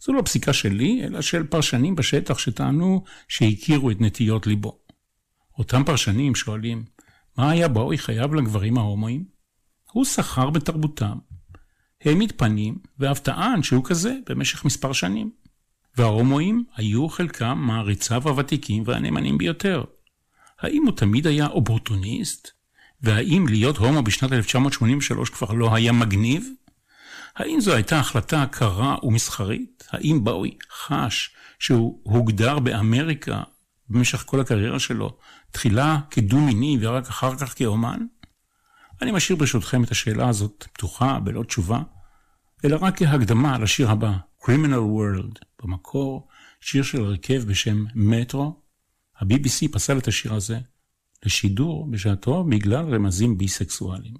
זו 0.00 0.12
לא 0.12 0.22
פסיקה 0.22 0.52
שלי, 0.52 1.02
אלא 1.04 1.20
של 1.20 1.46
פרשנים 1.46 1.96
בשטח 1.96 2.38
שטענו 2.38 3.04
שהכירו 3.28 3.90
את 3.90 4.00
נטיות 4.00 4.46
ליבו. 4.46 4.78
אותם 5.58 5.84
פרשנים 5.84 6.34
שואלים, 6.34 6.84
מה 7.38 7.50
היה 7.50 7.68
באוי 7.68 7.98
חייב 7.98 8.34
לגברים 8.34 8.78
ההומואים? 8.78 9.24
הוא 9.92 10.04
סחר 10.04 10.50
בתרבותם, 10.50 11.18
העמיד 12.04 12.32
פנים, 12.36 12.78
ואף 12.98 13.20
טען 13.20 13.62
שהוא 13.62 13.84
כזה 13.84 14.14
במשך 14.28 14.64
מספר 14.64 14.92
שנים. 14.92 15.30
וההומואים 15.96 16.64
היו 16.76 17.08
חלקם 17.08 17.58
מעריציו 17.58 18.28
הוותיקים 18.28 18.82
והנאמנים 18.86 19.38
ביותר. 19.38 19.84
האם 20.60 20.82
הוא 20.86 20.96
תמיד 20.96 21.26
היה 21.26 21.46
אופורטוניסט? 21.46 22.59
והאם 23.02 23.46
להיות 23.48 23.76
הומו 23.76 24.02
בשנת 24.02 24.32
1983 24.32 25.30
כבר 25.30 25.52
לא 25.52 25.74
היה 25.74 25.92
מגניב? 25.92 26.48
האם 27.36 27.60
זו 27.60 27.74
הייתה 27.74 27.98
החלטה 27.98 28.46
קרה 28.50 28.96
ומסחרית? 29.02 29.84
האם 29.90 30.24
באוי 30.24 30.56
חש 30.72 31.34
שהוא 31.58 32.00
הוגדר 32.02 32.58
באמריקה 32.58 33.42
במשך 33.88 34.22
כל 34.26 34.40
הקריירה 34.40 34.78
שלו, 34.78 35.18
תחילה 35.50 35.98
כדו-מיני 36.10 36.78
ורק 36.80 37.08
אחר 37.08 37.36
כך 37.36 37.58
כאומן? 37.58 37.98
אני 39.02 39.12
משאיר 39.12 39.38
ברשותכם 39.38 39.84
את 39.84 39.90
השאלה 39.90 40.28
הזאת 40.28 40.64
פתוחה, 40.72 41.18
בלא 41.18 41.42
תשובה, 41.42 41.80
אלא 42.64 42.78
רק 42.80 42.98
כהקדמה 42.98 43.58
לשיר 43.58 43.90
הבא, 43.90 44.12
Criminal 44.42 44.84
World, 44.96 45.38
במקור 45.62 46.28
שיר 46.60 46.82
של 46.82 47.04
הרכב 47.04 47.42
בשם 47.46 47.84
מטרו. 47.94 48.60
ה-BBC 49.20 49.72
פסל 49.72 49.98
את 49.98 50.08
השיר 50.08 50.34
הזה 50.34 50.58
לשידור 51.26 51.86
בשעתו 51.90 52.44
בגלל 52.44 52.94
רמזים 52.94 53.38
ביסקסואליים. 53.38 54.14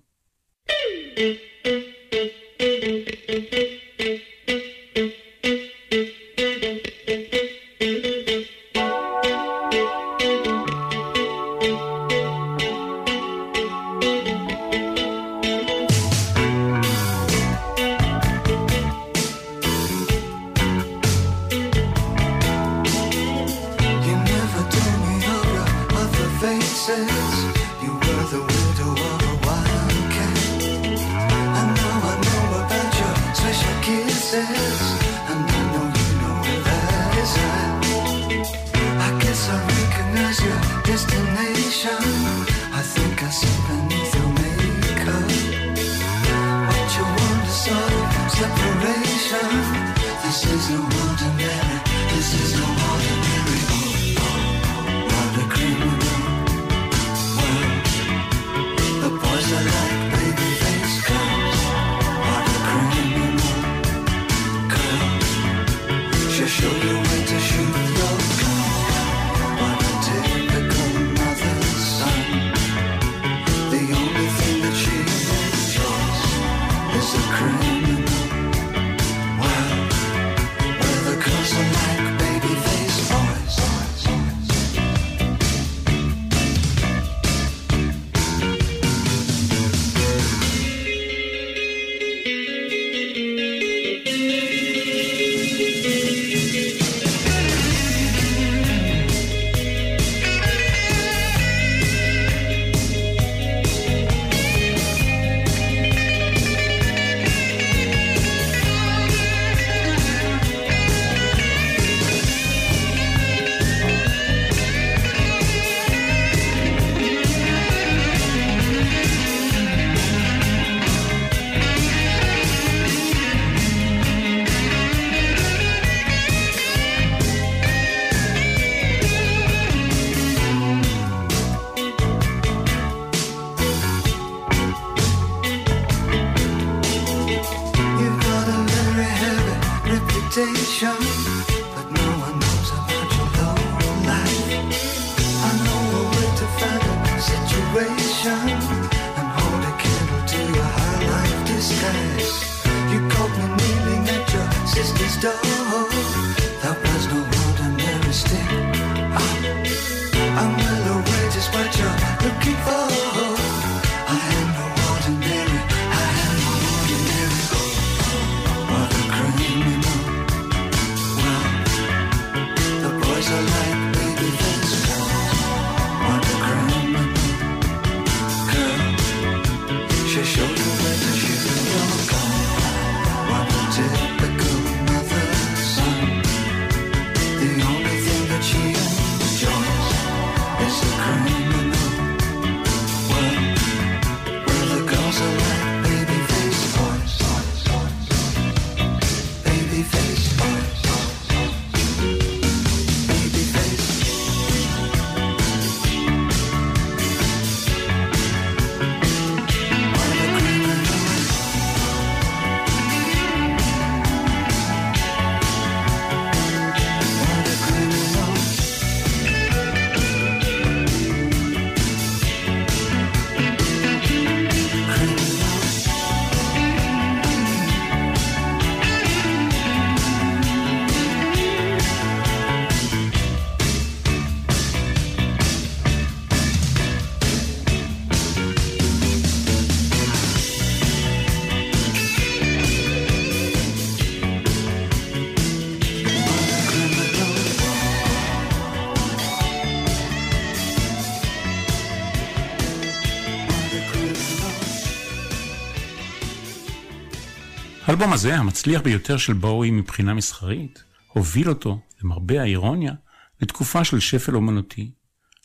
האלבום 258.00 258.14
הזה, 258.14 258.36
המצליח 258.36 258.82
ביותר 258.82 259.16
של 259.16 259.32
בואי 259.32 259.70
מבחינה 259.70 260.14
מסחרית, 260.14 260.84
הוביל 261.12 261.48
אותו, 261.48 261.80
למרבה 262.02 262.42
האירוניה, 262.42 262.92
לתקופה 263.40 263.84
של 263.84 264.00
שפל 264.00 264.36
אומנותי, 264.36 264.90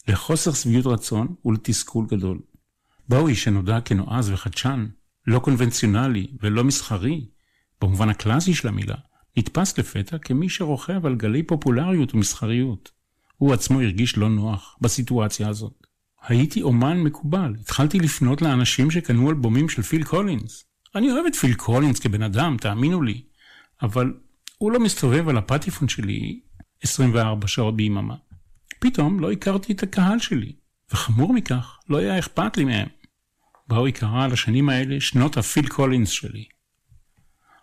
לחוסר 0.07 0.53
שביעות 0.53 0.85
רצון 0.85 1.35
ולתסכול 1.45 2.05
גדול. 2.05 2.39
בואי, 3.09 3.35
שנודע 3.35 3.81
כנועז 3.81 4.29
וחדשן, 4.29 4.87
לא 5.27 5.39
קונבנציונלי 5.39 6.27
ולא 6.41 6.63
מסחרי, 6.63 7.27
במובן 7.81 8.09
הקלאסי 8.09 8.53
של 8.53 8.67
המילה, 8.67 8.97
נתפס 9.37 9.77
לפתע 9.77 10.17
כמי 10.17 10.49
שרוכב 10.49 11.05
על 11.05 11.15
גלי 11.15 11.43
פופולריות 11.43 12.15
ומסחריות. 12.15 12.91
הוא 13.37 13.53
עצמו 13.53 13.81
הרגיש 13.81 14.17
לא 14.17 14.29
נוח 14.29 14.77
בסיטואציה 14.81 15.49
הזאת. 15.49 15.87
הייתי 16.21 16.61
אומן 16.61 16.97
מקובל, 16.97 17.53
התחלתי 17.61 17.99
לפנות 17.99 18.41
לאנשים 18.41 18.91
שקנו 18.91 19.29
אלבומים 19.29 19.69
של 19.69 19.81
פיל 19.81 20.03
קולינס. 20.03 20.74
אני 20.95 21.11
אוהב 21.11 21.25
את 21.25 21.35
פיל 21.35 21.53
קולינס 21.53 21.99
כבן 21.99 22.21
אדם, 22.21 22.57
תאמינו 22.61 23.01
לי, 23.01 23.21
אבל 23.81 24.13
הוא 24.57 24.71
לא 24.71 24.79
מסתובב 24.79 25.29
על 25.29 25.37
הפטיפון 25.37 25.87
שלי 25.87 26.39
24 26.81 27.47
שעות 27.47 27.75
ביממה. 27.75 28.15
פתאום 28.79 29.19
לא 29.19 29.31
הכרתי 29.31 29.73
את 29.73 29.83
הקהל 29.83 30.19
שלי, 30.19 30.53
וחמור 30.91 31.33
מכך, 31.33 31.79
לא 31.89 31.97
היה 31.97 32.19
אכפת 32.19 32.57
לי 32.57 32.65
מהם. 32.65 32.87
באוי 33.67 33.91
קרא 33.91 34.27
לשנים 34.27 34.69
האלה 34.69 35.01
שנות 35.01 35.37
הפיל 35.37 35.67
קולינס 35.67 36.09
שלי. 36.09 36.45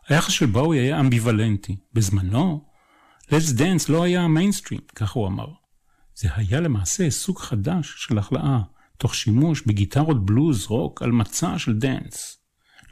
היחס 0.08 0.32
של 0.32 0.46
באוי 0.46 0.78
היה 0.78 1.00
אמביוולנטי. 1.00 1.76
בזמנו, 1.92 2.64
Let's 3.30 3.58
Dance 3.58 3.92
לא 3.92 4.02
היה 4.02 4.22
המיינסטרים, 4.22 4.80
כך 4.94 5.12
הוא 5.12 5.26
אמר. 5.26 5.46
זה 6.14 6.28
היה 6.34 6.60
למעשה 6.60 7.10
סוג 7.10 7.38
חדש 7.38 7.94
של 7.96 8.18
הכלאה, 8.18 8.60
תוך 8.98 9.14
שימוש 9.14 9.62
בגיטרות 9.66 10.26
בלוז 10.26 10.66
רוק 10.66 11.02
על 11.02 11.12
מצע 11.12 11.58
של 11.58 11.78
דאנס. 11.78 12.41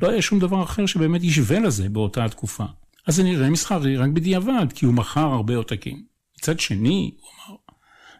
לא 0.02 0.10
היה 0.10 0.22
שום 0.22 0.38
דבר 0.38 0.62
אחר 0.62 0.86
שבאמת 0.86 1.22
ישווה 1.22 1.60
לזה 1.60 1.88
באותה 1.88 2.24
התקופה. 2.24 2.64
אז 3.06 3.16
זה 3.16 3.22
נראה 3.22 3.50
מסחרי 3.50 3.96
רק 3.96 4.10
בדיעבד, 4.10 4.72
כי 4.74 4.86
הוא 4.86 4.94
מכר 4.94 5.26
הרבה 5.26 5.56
עותקים. 5.56 6.04
מצד 6.38 6.60
שני, 6.60 7.14
הוא 7.20 7.30
אמר, 7.48 7.56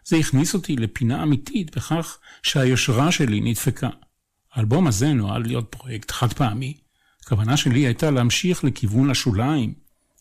זה 0.05 0.17
הכניס 0.17 0.53
אותי 0.53 0.75
לפינה 0.75 1.23
אמיתית 1.23 1.75
בכך 1.75 2.17
שהיושרה 2.43 3.11
שלי 3.11 3.41
נדפקה. 3.41 3.89
האלבום 4.53 4.87
הזה 4.87 5.13
נועד 5.13 5.47
להיות 5.47 5.67
פרויקט 5.69 6.11
חד 6.11 6.33
פעמי. 6.33 6.77
הכוונה 7.23 7.57
שלי 7.57 7.79
הייתה 7.79 8.11
להמשיך 8.11 8.63
לכיוון 8.63 9.09
השוליים, 9.09 9.73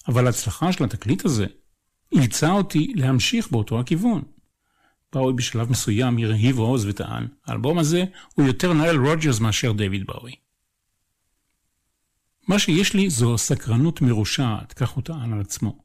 אבל 0.08 0.26
ההצלחה 0.26 0.72
של 0.72 0.84
התקליט 0.84 1.24
הזה 1.24 1.46
אילצה 2.12 2.50
אותי 2.50 2.92
להמשיך 2.96 3.50
באותו 3.50 3.80
הכיוון. 3.80 4.22
באוי 5.12 5.32
בשלב 5.32 5.70
מסוים 5.70 6.18
הרהיב 6.18 6.58
עוז 6.58 6.86
וטען, 6.86 7.28
האלבום 7.46 7.78
הזה 7.78 8.04
הוא 8.34 8.46
יותר 8.46 8.72
נאל 8.72 8.96
רוג'רס 8.96 9.40
מאשר 9.40 9.72
דיוויד 9.72 10.06
באוי. 10.06 10.32
מה 12.50 12.58
שיש 12.58 12.94
לי 12.94 13.10
זו 13.10 13.38
סקרנות 13.38 14.02
מרושעת, 14.02 14.72
כך 14.72 14.90
הוא 14.90 15.02
טען 15.02 15.32
על 15.32 15.40
עצמו. 15.40 15.78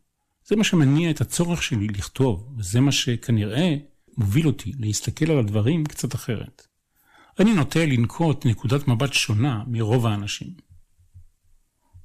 זה 0.48 0.56
מה 0.56 0.64
שמניע 0.64 1.10
את 1.10 1.22
הצורך 1.22 1.64
שלי 1.64 1.88
לכתוב, 1.88 2.54
וזה 2.58 2.80
מה 2.80 2.92
שכנראה 2.92 3.76
מוביל 4.18 4.48
אותי 4.48 4.72
להסתכל 4.80 5.32
על 5.32 5.40
הדברים 5.40 5.86
קצת 5.86 6.16
אחרת. 6.16 6.68
אני 7.40 7.54
נוטה 7.54 7.86
לנקוט 7.86 8.46
נקודת 8.46 8.88
מבט 8.88 9.14
שונה 9.14 9.64
מרוב 9.68 10.06
האנשים. 10.06 10.54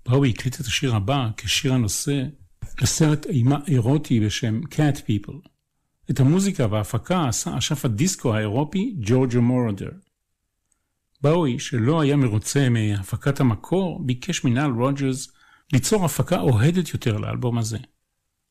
באוי 0.08 0.30
הקליט 0.30 0.60
את 0.60 0.66
השיר 0.66 0.94
הבא 0.94 1.28
כשיר 1.36 1.72
הנושא 1.72 2.22
לסרט 2.80 3.26
אימה 3.26 3.58
אירוטי 3.66 4.20
בשם 4.20 4.60
Cat 4.64 4.96
People. 4.98 5.48
את 6.10 6.20
המוזיקה 6.20 6.66
וההפקה 6.70 7.28
עשה 7.28 7.58
אשף 7.58 7.84
הדיסקו 7.84 8.34
האירופי 8.34 8.96
ג'ורג'ו 9.00 9.42
מורדר. 9.42 9.90
באוי, 11.22 11.58
שלא 11.58 12.00
היה 12.00 12.16
מרוצה 12.16 12.68
מהפקת 12.68 13.40
המקור, 13.40 14.06
ביקש 14.06 14.44
מנהל 14.44 14.70
רוג'רס 14.70 15.32
ליצור 15.72 16.04
הפקה 16.04 16.40
אוהדת 16.40 16.94
יותר 16.94 17.16
לאלבום 17.16 17.58
הזה. 17.58 17.78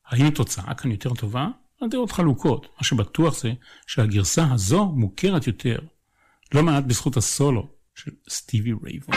האם 0.06 0.26
התוצאה 0.26 0.74
כאן 0.74 0.90
יותר 0.90 1.14
טובה? 1.14 1.48
הדעות 1.82 2.12
חלוקות. 2.12 2.66
מה 2.76 2.84
שבטוח 2.84 3.38
זה 3.38 3.52
שהגרסה 3.86 4.52
הזו 4.52 4.84
מוכרת 4.84 5.46
יותר, 5.46 5.78
לא 6.54 6.62
מעט 6.62 6.84
בזכות 6.84 7.16
הסולו 7.16 7.68
של 7.94 8.10
סטיבי 8.28 8.72
רייבון. 8.84 9.14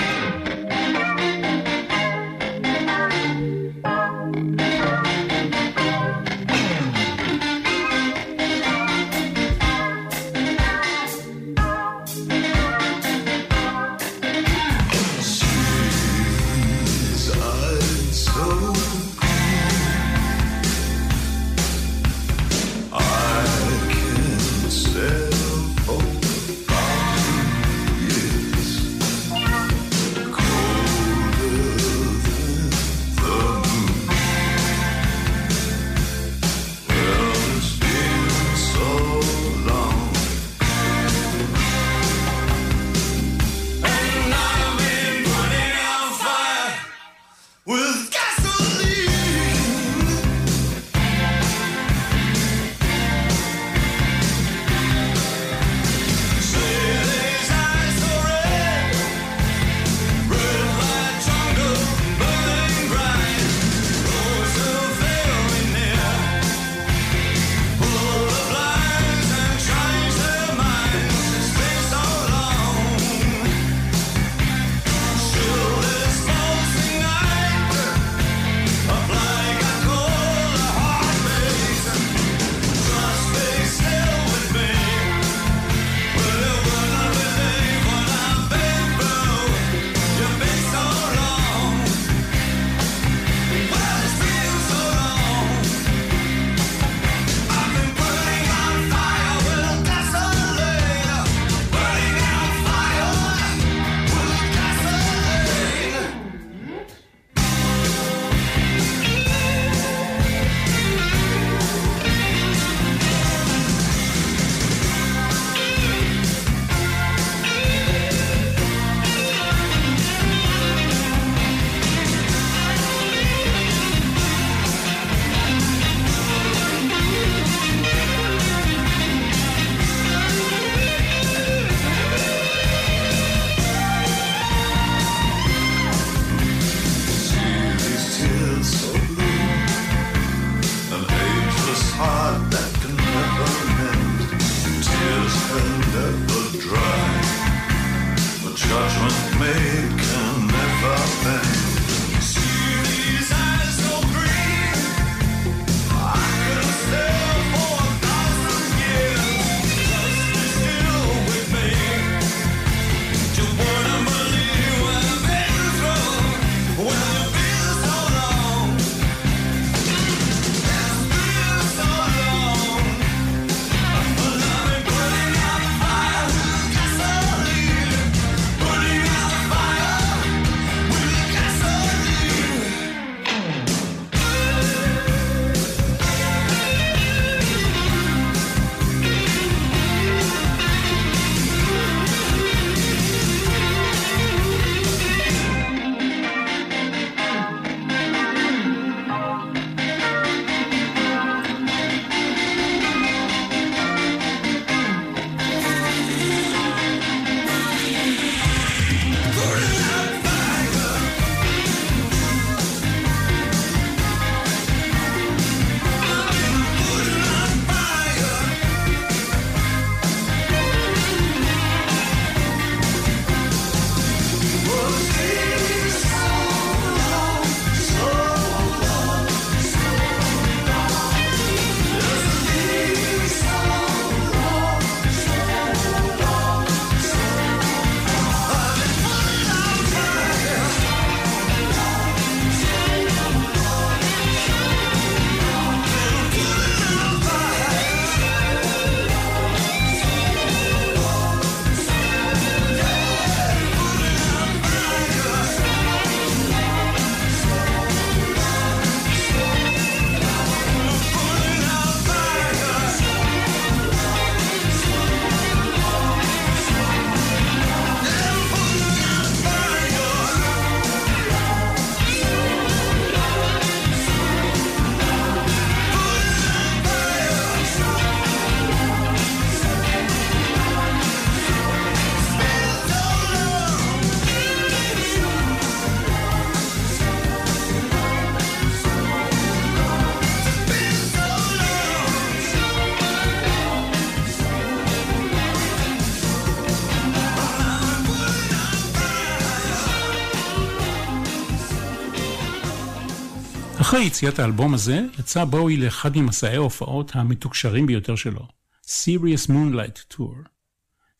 אחרי 303.93 304.05
יציאת 304.05 304.39
האלבום 304.39 304.73
הזה, 304.73 305.05
יצא 305.19 305.45
בואי 305.45 305.77
לאחד 305.77 306.17
ממסעי 306.17 306.55
ההופעות 306.55 307.15
המתוקשרים 307.15 307.85
ביותר 307.85 308.15
שלו, 308.15 308.47
Serious 308.85 309.49
Moonlight 309.49 310.13
Tour. 310.13 310.47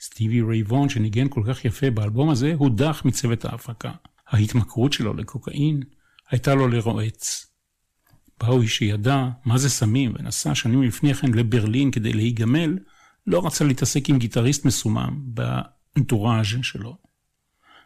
סטיבי 0.01 0.41
רייבון, 0.41 0.89
שניגן 0.89 1.27
כל 1.29 1.43
כך 1.47 1.65
יפה 1.65 1.89
באלבום 1.91 2.29
הזה, 2.29 2.53
הודח 2.57 3.01
מצוות 3.05 3.45
ההפקה. 3.45 3.91
ההתמכרות 4.27 4.93
שלו 4.93 5.13
לקוקאין 5.13 5.83
הייתה 6.29 6.55
לו 6.55 6.67
לרועץ. 6.67 7.47
באוי 8.39 8.67
שידע 8.67 9.27
מה 9.45 9.57
זה 9.57 9.69
סמים 9.69 10.13
ונסע 10.19 10.55
שנים 10.55 10.83
לפני 10.83 11.13
כן 11.13 11.31
לברלין 11.31 11.91
כדי 11.91 12.13
להיגמל, 12.13 12.79
לא 13.27 13.45
רצה 13.45 13.65
להתעסק 13.65 14.09
עם 14.09 14.17
גיטריסט 14.17 14.65
מסומם 14.65 15.19
באנטוראז' 15.23 16.45
שלו. 16.61 16.97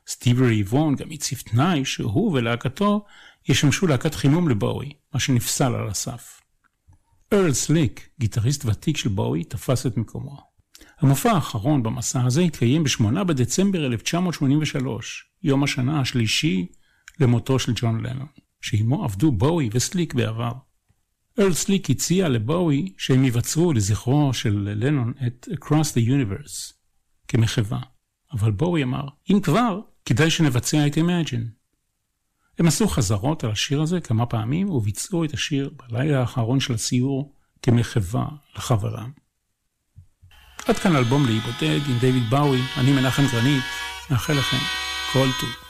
סטיבי 0.08 0.46
רייבון 0.46 0.96
גם 0.96 1.08
הציב 1.12 1.40
תנאי 1.40 1.86
שהוא 1.86 2.32
ולהקתו 2.32 3.06
ישמשו 3.50 3.88
להקת 3.88 4.16
חימום 4.16 4.50
לבואי, 4.50 4.94
מה 5.14 5.20
שנפסל 5.20 5.76
על 5.76 5.88
הסף. 5.88 6.42
ארל 7.34 7.54
סליק, 7.54 8.10
גיטריסט 8.20 8.66
ותיק 8.66 8.98
של 8.98 9.10
בואי, 9.10 9.44
תפס 9.44 9.86
את 9.86 9.98
מקומו. 9.98 10.38
המופע 11.00 11.32
האחרון 11.32 11.84
במסע 11.84 12.24
הזה 12.24 12.42
התקיים 12.42 12.84
ב-8 12.84 13.24
בדצמבר 13.24 13.86
1983, 13.86 15.26
יום 15.44 15.64
השנה 15.64 16.02
השלישי 16.02 16.68
למותו 17.20 17.60
של 17.60 17.72
ג'ון 17.76 18.06
לנון, 18.06 18.28
שעימו 18.62 19.04
עבדו 19.04 19.32
בואי 19.32 19.70
וסליק 19.72 20.14
בעבר. 20.14 20.52
ארל 21.40 21.54
סליק 21.54 21.90
הציע 21.90 22.30
לבואי 22.30 22.94
שהם 22.98 23.26
יבצרו 23.26 23.74
לזכרו 23.74 24.34
של 24.34 24.74
לנון 24.76 25.14
את 25.28 25.48
Across 25.52 25.94
the 25.94 26.08
Universe 26.08 26.74
כמחווה, 27.28 27.80
אבל 28.34 28.52
בואי 28.52 28.84
אמר, 28.84 29.08
אם 29.32 29.40
כבר, 29.44 29.80
כדאי 30.06 30.30
שנבצע 30.30 30.88
את 30.88 30.98
Imagine. 30.98 31.57
הם 32.60 32.68
עשו 32.68 32.88
חזרות 32.88 33.44
על 33.44 33.52
השיר 33.52 33.82
הזה 33.82 34.00
כמה 34.02 34.26
פעמים 34.26 34.70
וביצעו 34.70 35.24
את 35.24 35.34
השיר 35.34 35.70
בלילה 35.78 36.20
האחרון 36.20 36.60
של 36.60 36.74
הסיור 36.74 37.34
כמחווה 37.62 38.26
לחברם. 38.56 39.12
עד 40.68 40.76
כאן 40.76 40.96
אלבום 40.96 41.26
להיבודד 41.26 41.80
עם 41.90 41.98
דיוויד 42.00 42.30
באוי, 42.30 42.62
אני 42.78 42.92
מנחם 42.92 43.24
גרנית, 43.32 43.64
מאחל 44.12 44.34
לכם 44.34 44.58
כל 45.14 45.28
טוב. 45.40 45.67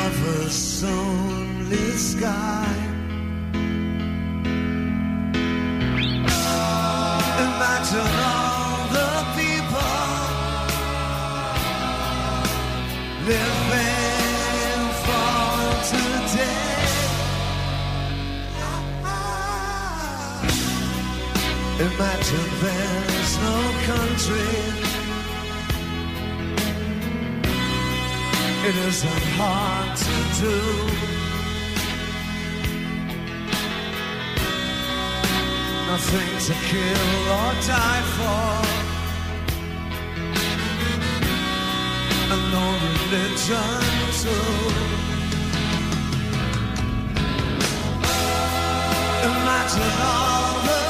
Above 0.00 0.46
us 0.46 0.82
only 0.82 1.90
sky. 1.92 2.74
Imagine 7.46 8.14
all 8.30 8.80
the 8.96 9.12
people 9.36 9.96
living 13.28 14.82
for 15.04 15.64
today. 15.92 16.80
Imagine 21.88 22.48
there's 22.62 23.32
no 23.46 23.56
country. 23.90 24.50
It 28.62 28.76
isn't 28.76 29.24
hard 29.38 29.89
to 30.40 30.46
do. 30.46 30.56
Nothing 35.86 36.30
to 36.46 36.54
kill 36.68 37.22
or 37.36 37.52
die 37.68 38.04
for. 38.14 38.52
And 42.32 42.42
no 42.54 42.64
religion 42.86 43.80
too. 44.22 44.48
Imagine 49.28 49.92
all 50.08 50.54
the 50.66 50.89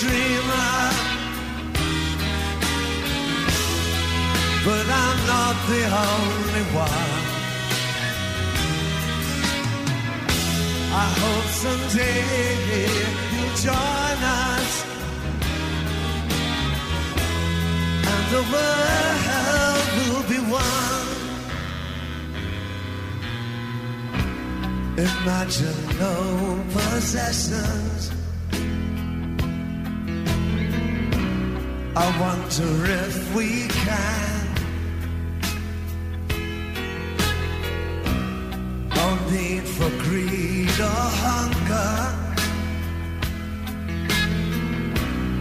dreamer, 0.00 0.80
but 4.64 4.86
I'm 5.02 5.18
not 5.32 5.56
the 5.72 5.82
only 6.08 6.64
one. 6.88 7.20
I 10.92 11.06
hope 11.22 11.48
someday 11.64 12.20
you'll 13.32 13.56
join 13.68 14.18
us 14.48 14.70
and 18.10 18.24
the 18.34 18.42
world 18.52 19.86
will 19.98 20.26
be 20.34 20.40
one. 20.50 21.10
Imagine 24.96 25.80
no 25.98 26.14
possessions. 26.72 28.19
I 31.96 32.20
wonder 32.20 32.84
if 32.86 33.34
we 33.34 33.66
can. 33.68 34.46
No 38.94 39.18
need 39.30 39.64
for 39.64 39.90
greed 40.04 40.70
or 40.80 41.08
hunger. 41.24 41.92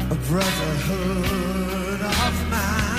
A 0.10 0.16
brotherhood 0.28 2.02
of 2.02 2.50
man. 2.50 2.99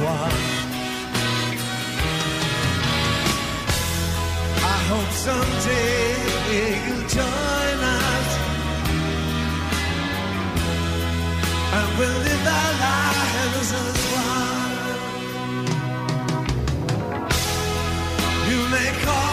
One. 0.00 0.30
I 4.74 4.78
hope 4.90 5.12
someday 5.26 6.14
you'll 6.86 7.08
join 7.08 7.78
us 7.98 8.28
and 11.76 11.88
we'll 11.98 12.18
live 12.28 12.46
our 12.58 12.72
lives 12.86 13.70
as 13.82 13.98
one. 14.14 14.76
You 18.50 18.60
may 18.74 18.90
call 19.04 19.27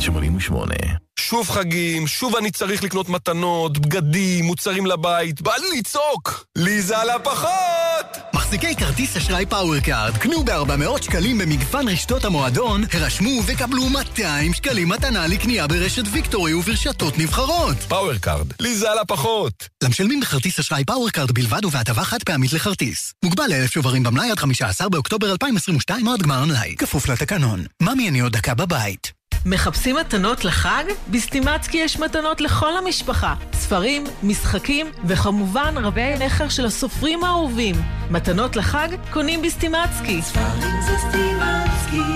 88. 0.00 0.74
שוב 1.18 1.50
חגים, 1.50 2.06
שוב 2.06 2.36
אני 2.36 2.50
צריך 2.50 2.84
לקנות 2.84 3.08
מתנות, 3.08 3.78
בגדים, 3.78 4.44
מוצרים 4.44 4.86
לבית, 4.86 5.42
בא 5.42 5.52
לי 5.56 5.78
לצעוק! 5.78 6.44
לי 6.58 6.82
זה 6.82 6.98
עולה 6.98 7.10
פחות! 7.10 8.18
מחזיקי 8.34 8.76
כרטיס 8.76 9.16
אשראי 9.16 9.46
Power 9.46 9.81
Card, 9.81 10.16
קנו 10.16 10.44
ב-400 10.44 11.02
שקלים 11.02 11.38
במגוון 11.38 11.88
רשתות 11.88 12.24
המועדון, 12.24 12.82
הרשמו 12.92 13.30
וקבלו 13.46 13.88
200 13.88 14.54
שקלים 14.54 14.88
מתנה 14.88 15.26
לקנייה 15.26 15.66
ברשת 15.66 16.02
ויקטורי 16.12 16.54
וברשתות 16.54 17.18
נבחרות. 17.18 17.76
Power 17.76 18.14
Card, 18.14 18.52
לי 18.60 18.74
זה 18.74 18.90
עולה 18.90 18.98
פחות! 18.98 19.68
למשלמים 19.84 20.20
בכרטיס 20.20 20.58
אשראי 20.58 20.84
Power 20.84 21.11
Card 21.11 21.32
בלבד 21.32 21.64
ובהטבה 21.64 22.04
חד 22.04 22.22
פעמית 22.22 22.52
לכרטיס. 22.52 23.12
מוגבל 23.24 23.44
לאלף 23.48 23.72
שוברים 23.72 24.02
במלאי 24.02 24.30
עד 24.30 24.38
15 24.38 24.88
באוקטובר 24.88 25.32
2022 25.32 26.08
עד 26.08 26.22
גמר 26.22 26.42
המלאי. 26.42 26.76
כפוף 26.76 27.08
לתקנון. 27.08 27.64
ממי 27.82 28.08
אני 28.08 28.20
עוד 28.20 28.32
דקה 28.32 28.54
בבית. 28.54 29.19
מחפשים 29.46 29.96
מתנות 29.96 30.44
לחג? 30.44 30.84
בסטימצקי 31.10 31.76
יש 31.78 31.98
מתנות 31.98 32.40
לכל 32.40 32.76
המשפחה. 32.76 33.34
ספרים, 33.52 34.04
משחקים, 34.22 34.86
וכמובן 35.04 35.74
רבי 35.78 36.14
נכר 36.18 36.48
של 36.48 36.66
הסופרים 36.66 37.24
האהובים. 37.24 37.74
מתנות 38.10 38.56
לחג 38.56 38.88
קונים 39.12 39.42
בסטימצקי. 39.42 40.22
ספרים 40.22 40.82
זה 40.86 40.92
סטימצקי. 41.08 42.10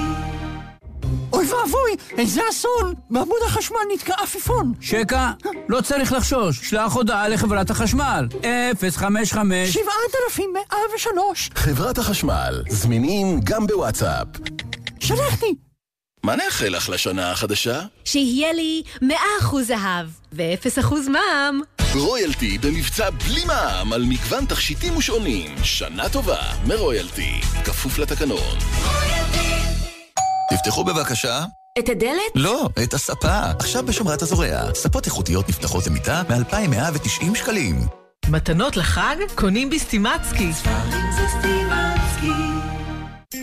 אוי 1.33 1.47
ואבוי, 1.47 1.97
איזה 2.18 2.41
אסון! 2.51 2.95
בעמוד 3.11 3.39
החשמל 3.47 3.79
נתקע 3.95 4.14
עפיפון. 4.22 4.72
שקע, 4.81 5.31
לא 5.68 5.81
צריך 5.81 6.12
לחשוש, 6.12 6.70
שלח 6.70 6.93
הודעה 6.93 7.29
לחברת 7.29 7.70
החשמל. 7.70 8.29
055... 8.97 9.72
7103 9.72 11.51
חברת 11.55 11.99
החשמל, 11.99 12.62
זמינים 12.68 13.41
גם 13.45 13.66
בוואטסאפ. 13.66 14.27
שלחתי! 15.01 15.64
מה 16.25 16.37
נאחל 16.37 16.68
לך 16.68 16.89
לשנה 16.89 17.31
החדשה? 17.31 17.81
שיהיה 18.05 18.53
לי 18.53 18.83
100% 19.03 19.05
זהב 19.62 20.07
ו-0% 20.33 20.95
מע"מ. 21.11 21.61
רויאלטי 21.95 22.59
במבצע 22.59 23.11
בלי 23.11 23.45
מע"מ 23.45 23.93
על 23.93 24.05
מגוון 24.05 24.45
תכשיטים 24.45 24.97
ושעונים. 24.97 25.55
שנה 25.62 26.09
טובה 26.09 26.39
מרויאלטי. 26.66 27.41
כפוף 27.64 27.99
לתקנון. 27.99 28.59
תפתחו 30.51 30.85
בבקשה. 30.85 31.45
את 31.79 31.89
הדלת? 31.89 32.33
לא, 32.35 32.68
את 32.85 32.95
הספה. 32.95 33.41
עכשיו 33.59 33.87
בשומרת 33.87 34.22
הזורע. 34.22 34.75
ספות 34.75 35.07
איכותיות 35.07 35.49
נפתחות 35.49 35.87
למיטה 35.87 36.22
מ-2,190 36.29 37.35
שקלים. 37.35 37.77
מתנות 38.29 38.77
לחג? 38.77 39.16
קונים 39.35 39.70
בסטימצקי. 39.70 40.53
ספרים 40.53 41.12
זה 41.16 41.22
סטימצקי. 41.39 41.93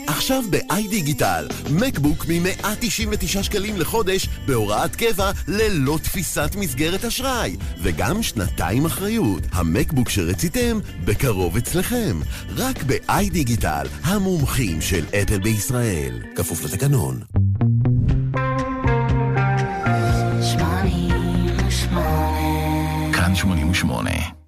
עכשיו 0.07 0.43
ב-איי 0.49 0.87
דיגיטל, 0.87 1.47
מקבוק 1.71 2.25
מ-199 2.25 3.43
שקלים 3.43 3.77
לחודש 3.77 4.27
בהוראת 4.45 4.95
קבע 4.95 5.31
ללא 5.47 5.99
תפיסת 6.03 6.55
מסגרת 6.55 7.05
אשראי 7.05 7.55
וגם 7.83 8.23
שנתיים 8.23 8.85
אחריות. 8.85 9.43
המקבוק 9.51 10.09
שרציתם, 10.09 10.79
בקרוב 11.05 11.57
אצלכם. 11.57 12.19
רק 12.55 12.83
ב-איי 12.83 13.29
דיגיטל, 13.29 13.87
המומחים 14.03 14.81
של 14.81 15.05
אפל 15.05 15.39
בישראל. 15.39 16.21
כפוף 16.35 16.63
לתקנון. 16.63 17.19
כאן 23.13 23.35
88 23.35 24.40